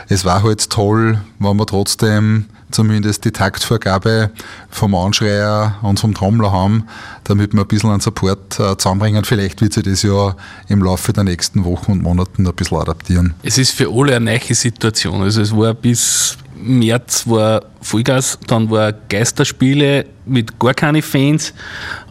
Es 0.08 0.26
war 0.26 0.42
halt 0.42 0.68
toll, 0.68 1.22
wenn 1.38 1.56
wir 1.56 1.64
trotzdem 1.64 2.44
zumindest 2.70 3.24
die 3.24 3.30
Taktvorgabe 3.30 4.30
vom 4.70 4.94
Anschreier 4.94 5.76
und 5.82 6.00
vom 6.00 6.14
Trommler 6.14 6.52
haben, 6.52 6.84
damit 7.24 7.52
wir 7.52 7.62
ein 7.62 7.68
bisschen 7.68 7.90
an 7.90 8.00
Support 8.00 8.58
äh, 8.58 8.76
zusammenbringen. 8.76 9.24
Vielleicht 9.24 9.60
wird 9.60 9.72
sich 9.72 9.84
das 9.84 10.02
ja 10.02 10.34
im 10.68 10.82
Laufe 10.82 11.12
der 11.12 11.24
nächsten 11.24 11.64
Wochen 11.64 11.92
und 11.92 12.02
Monaten 12.02 12.46
ein 12.46 12.54
bisschen 12.54 12.78
adaptieren. 12.78 13.34
Es 13.42 13.58
ist 13.58 13.72
für 13.72 13.88
alle 13.90 14.16
eine 14.16 14.24
neue 14.24 14.54
Situation. 14.54 15.22
Also 15.22 15.42
es 15.42 15.54
war 15.54 15.74
bis 15.74 16.36
März 16.62 17.26
war 17.26 17.62
Vollgas, 17.80 18.38
dann 18.46 18.70
war 18.70 18.92
Geisterspiele 18.92 20.06
mit 20.26 20.58
gar 20.58 20.74
keine 20.74 21.00
Fans 21.00 21.54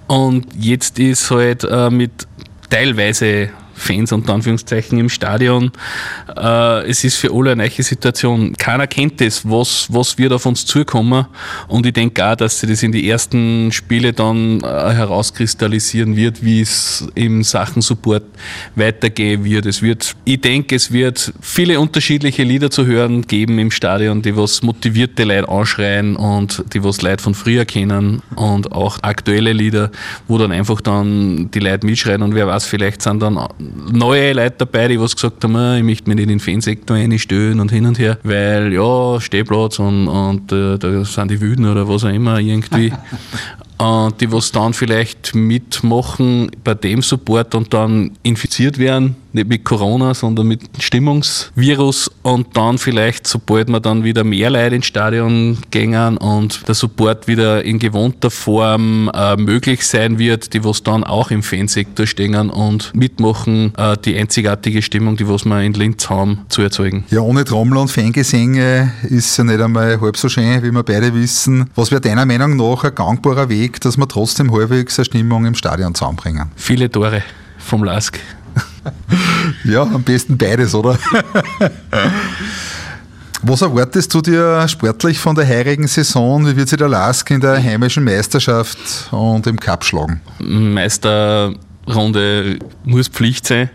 und 0.08 0.48
jetzt 0.58 0.98
ist 0.98 1.30
halt 1.30 1.64
äh, 1.64 1.90
mit 1.90 2.28
teilweise 2.70 3.50
Fans 3.80 4.12
unter 4.12 4.34
Anführungszeichen 4.34 4.98
im 5.00 5.10
Stadion. 5.10 5.72
Äh, 6.36 6.90
es 6.90 7.04
ist 7.04 7.18
für 7.18 7.32
alle 7.34 7.52
eine 7.52 7.64
neue 7.64 7.84
Situation. 7.84 8.54
Keiner 8.58 8.88
kennt 8.88 9.22
das, 9.22 9.48
was, 9.50 9.88
was 9.90 10.18
wird 10.18 10.34
auf 10.34 10.46
uns 10.46 10.66
zukommen. 10.66 11.26
Und 11.68 11.86
ich 11.86 11.94
denke 11.94 12.26
auch, 12.26 12.36
dass 12.36 12.60
sich 12.60 12.70
das 12.70 12.84
in 12.84 12.92
die 12.92 13.10
ersten 13.10 13.72
Spiele 13.72 14.14
dann 14.14 14.62
äh, 14.62 14.66
herauskristallisieren 14.66 16.16
wird, 16.16 16.44
wie 16.44 16.62
es 16.62 17.08
in 17.16 17.44
Sachen 17.44 17.82
Support 17.82 18.24
weitergehen 18.76 19.44
wird. 19.44 19.66
Es 19.66 19.82
wird, 19.82 20.16
ich 20.26 20.42
denke, 20.42 20.76
es 20.76 20.92
wird 20.92 21.34
viele 21.42 21.80
unterschiedliche 21.80 22.44
Lieder 22.44 22.70
zu 22.70 22.86
hören 22.86 23.24
geben 23.24 23.60
im 23.60 23.72
Stadion, 23.72 24.22
die 24.22 24.36
was 24.36 24.62
motivierte 24.62 25.24
Leute 25.24 25.50
anschreien 25.50 26.16
und 26.16 26.64
die 26.74 26.84
was 26.84 27.02
Leute 27.02 27.24
von 27.24 27.34
früher 27.34 27.66
kennen 27.66 28.22
und 28.36 28.72
auch 28.72 29.00
aktuelle 29.02 29.54
Lieder, 29.54 29.92
wo 30.28 30.38
dann 30.38 30.52
einfach 30.52 30.82
dann 30.82 31.50
die 31.52 31.60
Leute 31.60 31.86
mitschreien 31.86 32.22
und 32.22 32.36
wer 32.36 32.48
weiß, 32.48 32.66
vielleicht 32.66 33.02
sind 33.02 33.22
dann 33.22 33.38
neue 33.92 34.34
Leute 34.34 34.56
dabei, 34.60 34.88
die 34.88 35.00
was 35.00 35.16
gesagt 35.16 35.44
haben, 35.44 35.56
ah, 35.56 35.78
ich 35.78 35.84
möchte 35.84 36.10
mich 36.10 36.16
nicht 36.16 36.24
in 36.24 36.30
den 36.30 36.40
Fansektor 36.40 36.98
einstellen 36.98 37.60
und 37.60 37.72
hin 37.72 37.86
und 37.86 38.00
her, 38.00 38.18
weil 38.24 38.74
ja, 38.74 39.20
Stehplatz 39.20 39.80
und, 39.80 40.08
und 40.08 40.52
äh, 40.52 40.78
da 40.78 41.06
sind 41.06 41.32
die 41.32 41.42
Wüden 41.42 41.66
oder 41.66 41.88
was 41.88 42.04
auch 42.04 42.10
immer 42.10 42.40
irgendwie. 42.40 42.94
und 43.80 44.20
die 44.20 44.32
was 44.32 44.52
dann 44.52 44.74
vielleicht 44.74 45.34
mitmachen 45.34 46.52
bei 46.64 46.74
dem 46.74 47.02
Support 47.02 47.56
und 47.56 47.74
dann 47.74 48.12
infiziert 48.24 48.78
werden 48.78 49.16
nicht 49.34 49.48
mit 49.48 49.64
Corona, 49.64 50.14
sondern 50.14 50.48
mit 50.48 50.62
Stimmungsvirus 50.80 52.12
und 52.24 52.56
dann 52.56 52.78
vielleicht, 52.78 53.28
sobald 53.28 53.70
man 53.70 53.82
dann 53.82 54.04
wieder 54.04 54.24
mehr 54.24 54.50
Leute 54.50 54.76
ins 54.76 54.88
Stadion 54.88 55.58
gängen 55.72 56.18
und 56.18 56.68
der 56.68 56.76
Support 56.76 57.28
wieder 57.28 57.64
in 57.64 57.80
gewohnter 57.80 58.32
Form 58.32 59.10
äh, 59.14 59.36
möglich 59.36 59.86
sein 59.86 60.18
wird, 60.18 60.54
die 60.54 60.64
was 60.64 60.84
dann 60.84 61.04
auch 61.04 61.32
im 61.32 61.44
Fansektor 61.44 62.08
stehen 62.08 62.50
und 62.50 62.94
mitmachen, 62.96 63.74
äh, 63.78 63.98
die 64.04 64.18
einzigartige 64.18 64.82
Stimmung, 64.82 65.18
die 65.18 65.28
was 65.28 65.46
wir 65.46 65.62
in 65.62 65.74
Linz 65.74 66.10
haben, 66.10 66.40
zu 66.50 66.62
erzeugen. 66.62 67.06
Ja, 67.10 67.22
ohne 67.22 67.46
Trommel 67.46 67.78
und 67.78 67.92
Fangesänge 67.92 68.92
ist 69.10 69.38
ja 69.38 69.44
nicht 69.44 69.62
einmal 69.62 70.00
halb 70.02 70.18
so 70.18 70.30
schön, 70.30 70.64
wie 70.64 70.72
wir 70.72 70.84
beide 70.84 71.14
wissen. 71.14 71.70
Was 71.76 71.92
wäre 71.92 72.02
deiner 72.02 72.26
Meinung 72.26 72.56
nach 72.56 72.84
ein 72.84 72.96
gangbarer 72.96 73.50
Weg, 73.50 73.69
dass 73.80 73.98
wir 73.98 74.08
trotzdem 74.08 74.52
halbwegs 74.52 74.98
eine 74.98 75.06
Stimmung 75.06 75.46
im 75.46 75.56
Stadion 75.56 75.94
zusammenbringen? 75.94 76.52
Viele 76.56 76.90
Tore 76.90 77.24
vom 77.58 77.84
Lask. 77.84 78.20
ja, 79.64 79.84
am 79.84 80.04
besten 80.04 80.38
beides, 80.38 80.74
oder? 80.74 80.98
Was 83.42 83.62
erwartest 83.62 84.14
du 84.14 84.22
dir 84.22 84.68
sportlich 84.68 85.18
von 85.18 85.34
der 85.34 85.48
heurigen 85.48 85.88
Saison? 85.88 86.46
Wie 86.46 86.58
wird 86.58 86.68
sich 86.68 86.78
der 86.78 86.90
Lask 86.90 87.32
in 87.32 87.40
der 87.40 87.64
heimischen 87.64 88.04
Meisterschaft 88.04 88.78
und 89.12 89.48
im 89.48 89.58
Cup 89.58 89.86
schlagen? 89.86 90.20
Meisterrunde 90.40 92.60
muss 92.84 93.08
Pflicht 93.08 93.48
sein, 93.48 93.70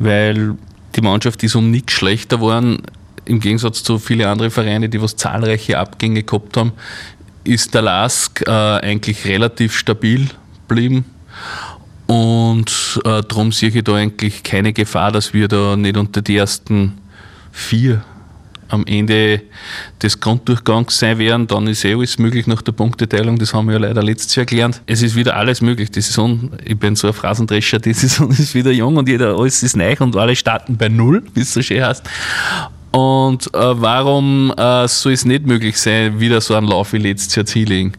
weil 0.00 0.56
die 0.96 1.00
Mannschaft 1.00 1.44
ist 1.44 1.54
um 1.54 1.70
nichts 1.70 1.92
schlechter 1.92 2.38
geworden. 2.38 2.82
Im 3.24 3.38
Gegensatz 3.38 3.84
zu 3.84 3.98
vielen 3.98 4.26
anderen 4.26 4.50
Vereinen, 4.50 4.90
die 4.90 5.00
was 5.00 5.14
zahlreiche 5.14 5.78
Abgänge 5.78 6.24
gehabt 6.24 6.56
haben, 6.56 6.72
ist 7.48 7.74
der 7.74 7.82
Lask 7.82 8.42
äh, 8.46 8.50
eigentlich 8.50 9.24
relativ 9.24 9.76
stabil 9.76 10.28
geblieben. 10.66 11.04
Und 12.06 13.00
äh, 13.04 13.22
darum 13.22 13.52
sehe 13.52 13.70
ich 13.70 13.84
da 13.84 13.94
eigentlich 13.94 14.42
keine 14.42 14.72
Gefahr, 14.72 15.12
dass 15.12 15.34
wir 15.34 15.48
da 15.48 15.76
nicht 15.76 15.96
unter 15.96 16.22
die 16.22 16.36
ersten 16.36 16.98
vier 17.52 18.02
am 18.68 18.84
Ende 18.86 19.42
des 20.02 20.20
Grunddurchgangs 20.20 20.98
sein 20.98 21.18
werden, 21.18 21.46
dann 21.46 21.66
ist 21.66 21.84
eh 21.84 21.94
alles 21.94 22.18
möglich 22.18 22.46
nach 22.46 22.62
der 22.62 22.72
Punkteteilung. 22.72 23.38
Das 23.38 23.54
haben 23.54 23.66
wir 23.66 23.74
ja 23.74 23.78
leider 23.80 24.02
letztes 24.02 24.34
Jahr 24.36 24.46
gelernt. 24.46 24.82
Es 24.86 25.02
ist 25.02 25.16
wieder 25.16 25.36
alles 25.36 25.60
möglich. 25.60 25.90
Die 25.90 26.02
Saison, 26.02 26.50
ich 26.64 26.78
bin 26.78 26.94
so 26.94 27.08
ein 27.08 27.14
Phrasendrescher, 27.14 27.78
die 27.78 27.94
Saison 27.94 28.30
ist 28.30 28.54
wieder 28.54 28.70
jung 28.70 28.96
und 28.96 29.08
jeder, 29.08 29.38
alles 29.38 29.62
ist 29.62 29.76
neu 29.76 29.94
und 30.00 30.16
alle 30.16 30.36
starten 30.36 30.76
bei 30.76 30.88
Null, 30.88 31.22
wie 31.34 31.40
es 31.40 31.52
so 31.52 31.62
schön 31.62 31.82
heißt. 31.82 32.04
Und 32.90 33.46
äh, 33.54 33.58
warum 33.58 34.52
äh, 34.56 34.88
soll 34.88 35.12
es 35.12 35.24
nicht 35.24 35.46
möglich 35.46 35.78
sein, 35.78 36.20
wieder 36.20 36.40
so 36.40 36.54
einen 36.54 36.66
Lauf 36.68 36.92
wie 36.92 36.98
letztes 36.98 37.34
Jahr 37.34 37.46
zu 37.46 37.58
hinlegen? 37.58 37.92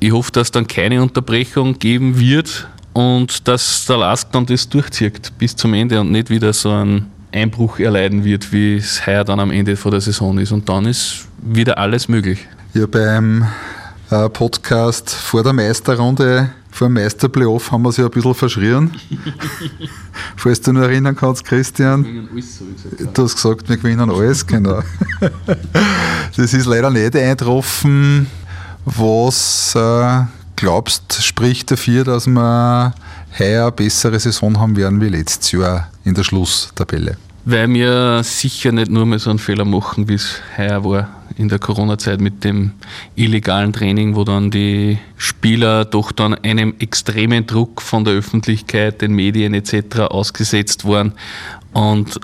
Ich 0.00 0.12
hoffe, 0.12 0.32
dass 0.32 0.50
dann 0.50 0.66
keine 0.66 1.02
Unterbrechung 1.02 1.78
geben 1.78 2.18
wird 2.18 2.66
und 2.92 3.46
dass 3.46 3.86
der 3.86 3.98
Lask 3.98 4.30
dann 4.32 4.46
das 4.46 4.68
durchzieht 4.68 5.32
bis 5.38 5.54
zum 5.54 5.74
Ende 5.74 6.00
und 6.00 6.10
nicht 6.10 6.30
wieder 6.30 6.52
so 6.52 6.70
einen 6.70 7.10
Einbruch 7.32 7.78
erleiden 7.78 8.24
wird, 8.24 8.52
wie 8.52 8.76
es 8.76 9.06
heuer 9.06 9.24
dann 9.24 9.40
am 9.40 9.50
Ende 9.50 9.76
vor 9.76 9.90
der 9.90 10.00
Saison 10.00 10.38
ist. 10.38 10.52
Und 10.52 10.68
dann 10.68 10.86
ist 10.86 11.26
wieder 11.40 11.78
alles 11.78 12.08
möglich. 12.08 12.40
Ja, 12.74 12.86
beim 12.86 13.46
äh, 14.10 14.28
Podcast 14.28 15.10
vor 15.10 15.42
der 15.42 15.52
Meisterrunde, 15.52 16.50
vor 16.72 16.88
dem 16.88 16.94
Meisterplayoff 16.94 17.70
haben 17.70 17.82
wir 17.82 17.88
uns 17.88 17.98
ja 17.98 18.06
ein 18.06 18.10
bisschen 18.10 18.34
verschrien. 18.34 18.90
Falls 20.36 20.60
du 20.62 20.72
noch 20.72 20.80
erinnern 20.80 21.14
kannst, 21.14 21.44
Christian. 21.44 22.28
Du 23.12 23.22
hast 23.22 23.34
gesagt, 23.34 23.68
wir 23.68 23.76
gewinnen 23.76 24.10
alles, 24.10 24.46
genau. 24.46 24.82
das 26.36 26.54
ist 26.54 26.66
leider 26.66 26.90
nicht 26.90 27.14
eingetroffen, 27.14 28.26
was 28.86 29.74
äh, 29.76 30.22
glaubst, 30.56 31.22
spricht 31.22 31.70
dafür, 31.70 32.04
dass 32.04 32.26
wir 32.26 32.94
heuer 33.38 33.64
eine 33.64 33.72
bessere 33.72 34.18
Saison 34.18 34.58
haben 34.58 34.74
werden 34.74 35.00
wie 35.00 35.10
letztes 35.10 35.52
Jahr 35.52 35.90
in 36.04 36.14
der 36.14 36.24
Schlusstabelle? 36.24 37.18
Weil 37.44 37.68
wir 37.68 38.22
sicher 38.24 38.72
nicht 38.72 38.90
nur 38.90 39.04
mehr 39.04 39.18
so 39.18 39.28
einen 39.28 39.38
Fehler 39.38 39.66
machen, 39.66 40.08
wie 40.08 40.14
es 40.14 40.40
heuer 40.56 40.82
war 40.82 41.21
in 41.42 41.48
der 41.48 41.58
Corona-Zeit 41.58 42.20
mit 42.20 42.44
dem 42.44 42.72
illegalen 43.16 43.72
Training, 43.72 44.14
wo 44.14 44.24
dann 44.24 44.50
die 44.50 44.98
Spieler 45.16 45.84
doch 45.84 46.12
dann 46.12 46.34
einem 46.34 46.74
extremen 46.78 47.46
Druck 47.46 47.82
von 47.82 48.04
der 48.04 48.14
Öffentlichkeit, 48.14 49.02
den 49.02 49.12
Medien 49.12 49.52
etc. 49.52 50.00
ausgesetzt 50.08 50.86
waren. 50.86 51.12
Und 51.72 52.18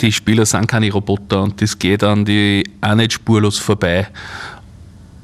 die 0.00 0.12
Spieler 0.12 0.46
sind 0.46 0.68
keine 0.68 0.90
Roboter 0.90 1.42
und 1.42 1.60
das 1.60 1.78
geht 1.78 2.02
an 2.02 2.24
die 2.24 2.64
auch 2.80 2.94
nicht 2.94 3.12
spurlos 3.12 3.58
vorbei. 3.58 4.08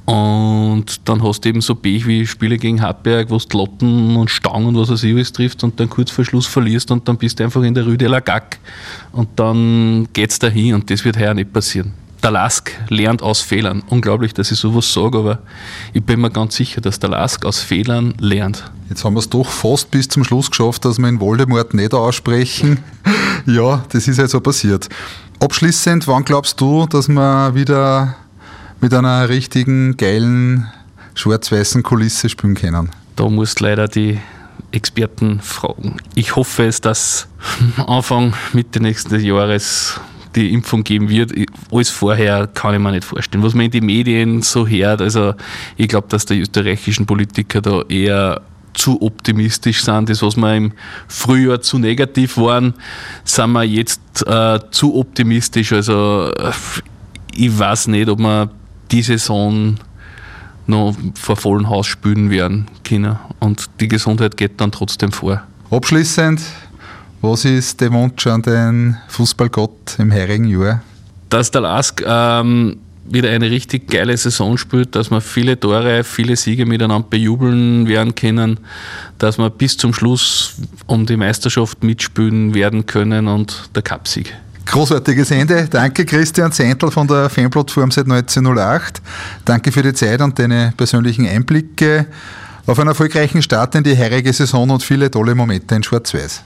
Und 0.06 1.08
dann 1.08 1.22
hast 1.22 1.44
du 1.44 1.48
eben 1.48 1.60
so 1.60 1.74
Pech 1.74 2.06
wie 2.06 2.26
Spiele 2.26 2.58
gegen 2.58 2.80
Hartberg, 2.80 3.28
wo 3.28 3.38
du 3.38 3.58
Lotten 3.58 4.14
und 4.16 4.30
Stangen 4.30 4.66
und 4.66 4.76
was 4.76 4.88
weiß 4.88 5.02
ich 5.02 5.12
alles 5.12 5.32
triffst 5.32 5.64
und 5.64 5.80
dann 5.80 5.90
kurz 5.90 6.12
vor 6.12 6.24
Schluss 6.24 6.46
verlierst 6.46 6.90
und 6.92 7.08
dann 7.08 7.16
bist 7.16 7.40
du 7.40 7.44
einfach 7.44 7.62
in 7.62 7.74
der 7.74 7.84
Rue 7.84 7.98
de 7.98 8.06
la 8.06 8.20
Gac 8.20 8.58
und 9.12 9.28
dann 9.36 10.06
geht's 10.12 10.38
dahin 10.38 10.74
und 10.74 10.88
das 10.90 11.04
wird 11.04 11.18
heuer 11.18 11.34
nicht 11.34 11.52
passieren. 11.52 12.05
Der 12.22 12.30
Lask 12.30 12.72
lernt 12.88 13.22
aus 13.22 13.40
Fehlern. 13.40 13.82
Unglaublich, 13.88 14.34
dass 14.34 14.50
ich 14.50 14.58
sowas 14.58 14.92
sage, 14.92 15.18
aber 15.18 15.38
ich 15.92 16.02
bin 16.02 16.20
mir 16.20 16.30
ganz 16.30 16.56
sicher, 16.56 16.80
dass 16.80 16.98
der 16.98 17.10
Lask 17.10 17.44
aus 17.44 17.60
Fehlern 17.60 18.14
lernt. 18.18 18.70
Jetzt 18.88 19.04
haben 19.04 19.14
wir 19.14 19.20
es 19.20 19.28
doch 19.28 19.48
fast 19.48 19.90
bis 19.90 20.08
zum 20.08 20.24
Schluss 20.24 20.50
geschafft, 20.50 20.84
dass 20.84 20.98
wir 20.98 21.08
in 21.08 21.20
Voldemort 21.20 21.74
nicht 21.74 21.94
aussprechen. 21.94 22.78
ja, 23.46 23.84
das 23.90 24.08
ist 24.08 24.18
halt 24.18 24.30
so 24.30 24.40
passiert. 24.40 24.88
Abschließend, 25.40 26.08
wann 26.08 26.24
glaubst 26.24 26.60
du, 26.60 26.86
dass 26.86 27.08
wir 27.08 27.54
wieder 27.54 28.16
mit 28.80 28.94
einer 28.94 29.28
richtigen, 29.28 29.96
geilen, 29.96 30.68
schwarz-weißen 31.14 31.82
Kulisse 31.82 32.28
spielen 32.28 32.54
können? 32.54 32.90
Da 33.16 33.28
musst 33.28 33.60
leider 33.60 33.88
die 33.88 34.20
Experten 34.72 35.40
fragen. 35.40 35.96
Ich 36.14 36.36
hoffe 36.36 36.64
es, 36.66 36.80
dass 36.80 37.28
Anfang, 37.86 38.34
Mitte 38.52 38.80
nächsten 38.80 39.20
Jahres 39.20 40.00
die 40.36 40.52
Impfung 40.52 40.84
geben 40.84 41.08
wird. 41.08 41.32
Alles 41.72 41.90
vorher 41.90 42.46
kann 42.46 42.74
ich 42.74 42.80
mir 42.80 42.92
nicht 42.92 43.04
vorstellen. 43.04 43.42
Was 43.42 43.54
man 43.54 43.66
in 43.66 43.70
den 43.72 43.86
Medien 43.86 44.42
so 44.42 44.66
hört, 44.66 45.00
also 45.00 45.34
ich 45.76 45.88
glaube, 45.88 46.06
dass 46.08 46.26
die 46.26 46.40
österreichischen 46.40 47.06
Politiker 47.06 47.60
da 47.60 47.82
eher 47.88 48.42
zu 48.74 49.00
optimistisch 49.00 49.82
sind. 49.82 50.10
Das, 50.10 50.22
was 50.22 50.36
wir 50.36 50.54
im 50.54 50.72
Frühjahr 51.08 51.60
zu 51.60 51.78
negativ 51.78 52.36
waren, 52.36 52.74
sind 53.24 53.52
wir 53.52 53.64
jetzt 53.64 54.00
äh, 54.26 54.60
zu 54.70 54.94
optimistisch. 54.94 55.72
Also 55.72 56.30
äh, 56.36 56.52
ich 57.34 57.58
weiß 57.58 57.88
nicht, 57.88 58.08
ob 58.08 58.18
wir 58.18 58.50
die 58.90 59.02
Saison 59.02 59.76
noch 60.66 60.96
vor 61.14 61.36
vollem 61.36 61.68
Haus 61.68 61.86
spielen 61.86 62.30
werden 62.30 62.66
können. 62.84 63.16
Und 63.40 63.70
die 63.80 63.88
Gesundheit 63.88 64.36
geht 64.36 64.60
dann 64.60 64.72
trotzdem 64.72 65.12
vor. 65.12 65.42
Abschließend, 65.70 66.42
was 67.26 67.44
ist 67.44 67.80
der 67.80 67.92
Wunsch 67.92 68.26
an 68.26 68.42
den 68.42 68.96
Fußballgott 69.08 69.98
im 69.98 70.12
heurigen 70.12 70.44
Jahr? 70.44 70.82
Dass 71.28 71.50
der 71.50 71.62
Lask 71.62 72.00
ähm, 72.06 72.78
wieder 73.04 73.30
eine 73.30 73.50
richtig 73.50 73.90
geile 73.90 74.16
Saison 74.16 74.56
spielt, 74.56 74.94
dass 74.94 75.10
wir 75.10 75.20
viele 75.20 75.58
Tore, 75.58 76.04
viele 76.04 76.36
Siege 76.36 76.66
miteinander 76.66 77.08
bejubeln 77.08 77.88
werden 77.88 78.14
können, 78.14 78.60
dass 79.18 79.38
wir 79.38 79.50
bis 79.50 79.76
zum 79.76 79.92
Schluss 79.92 80.54
um 80.86 81.04
die 81.04 81.16
Meisterschaft 81.16 81.82
mitspielen 81.82 82.54
werden 82.54 82.86
können 82.86 83.26
und 83.26 83.70
der 83.74 83.82
Cupsieg. 83.82 84.32
Großartiges 84.66 85.30
Ende. 85.32 85.66
Danke 85.68 86.04
Christian 86.04 86.52
Zentl 86.52 86.90
von 86.90 87.08
der 87.08 87.28
Fanplattform 87.28 87.90
seit 87.90 88.04
1908. 88.04 89.02
Danke 89.44 89.72
für 89.72 89.82
die 89.82 89.94
Zeit 89.94 90.20
und 90.20 90.38
deine 90.38 90.72
persönlichen 90.76 91.26
Einblicke 91.26 92.06
auf 92.66 92.78
einen 92.78 92.88
erfolgreichen 92.88 93.42
Start 93.42 93.74
in 93.74 93.84
die 93.84 93.96
heurige 93.96 94.32
Saison 94.32 94.70
und 94.70 94.82
viele 94.82 95.10
tolle 95.10 95.34
Momente 95.34 95.74
in 95.74 95.82
Schwarz-Weiß. 95.82 96.42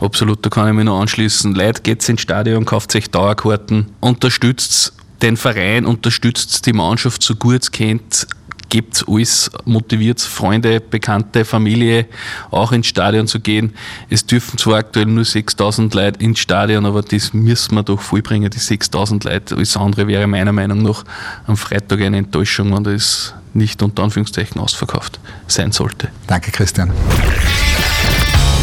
Absolut, 0.00 0.44
da 0.44 0.50
kann 0.50 0.68
ich 0.68 0.74
mich 0.74 0.84
noch 0.84 1.00
anschließen. 1.00 1.54
Leute, 1.54 1.82
geht 1.82 2.08
ins 2.08 2.20
Stadion, 2.20 2.64
kauft 2.64 2.94
euch 2.94 3.10
Dauerkarten, 3.10 3.86
unterstützt 4.00 4.94
den 5.22 5.36
Verein, 5.36 5.86
unterstützt 5.86 6.64
die 6.66 6.72
Mannschaft 6.72 7.22
so 7.22 7.34
gut 7.34 7.62
es 7.62 7.70
kennt, 7.70 8.26
gebt 8.70 9.04
alles, 9.06 9.50
motiviert 9.64 10.20
Freunde, 10.20 10.80
Bekannte, 10.80 11.44
Familie 11.44 12.06
auch 12.50 12.72
ins 12.72 12.86
Stadion 12.86 13.26
zu 13.26 13.40
gehen. 13.40 13.74
Es 14.08 14.24
dürfen 14.24 14.56
zwar 14.56 14.78
aktuell 14.78 15.06
nur 15.06 15.24
6000 15.24 15.92
Leute 15.92 16.24
ins 16.24 16.38
Stadion, 16.38 16.86
aber 16.86 17.02
das 17.02 17.34
müssen 17.34 17.74
wir 17.74 17.82
doch 17.82 18.00
vollbringen, 18.00 18.48
die 18.48 18.58
6000 18.58 19.24
Leute. 19.24 19.56
Alles 19.56 19.76
andere 19.76 20.06
wäre 20.06 20.26
meiner 20.26 20.52
Meinung 20.52 20.82
nach 20.82 21.04
am 21.46 21.56
Freitag 21.56 22.00
eine 22.00 22.18
Enttäuschung, 22.18 22.74
wenn 22.74 22.84
das 22.84 23.34
nicht 23.52 23.82
unter 23.82 24.04
Anführungszeichen 24.04 24.60
ausverkauft 24.60 25.18
sein 25.48 25.72
sollte. 25.72 26.08
Danke, 26.26 26.52
Christian. 26.52 26.92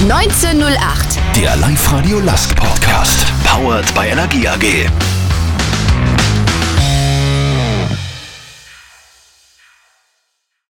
1908. 0.03 1.17
Der 1.35 1.55
Live-Radio 1.57 2.19
Last 2.19 2.55
Podcast. 2.55 3.25
Powered 3.43 3.91
by 3.95 4.07
Energie 4.07 4.47
AG. 4.47 5.16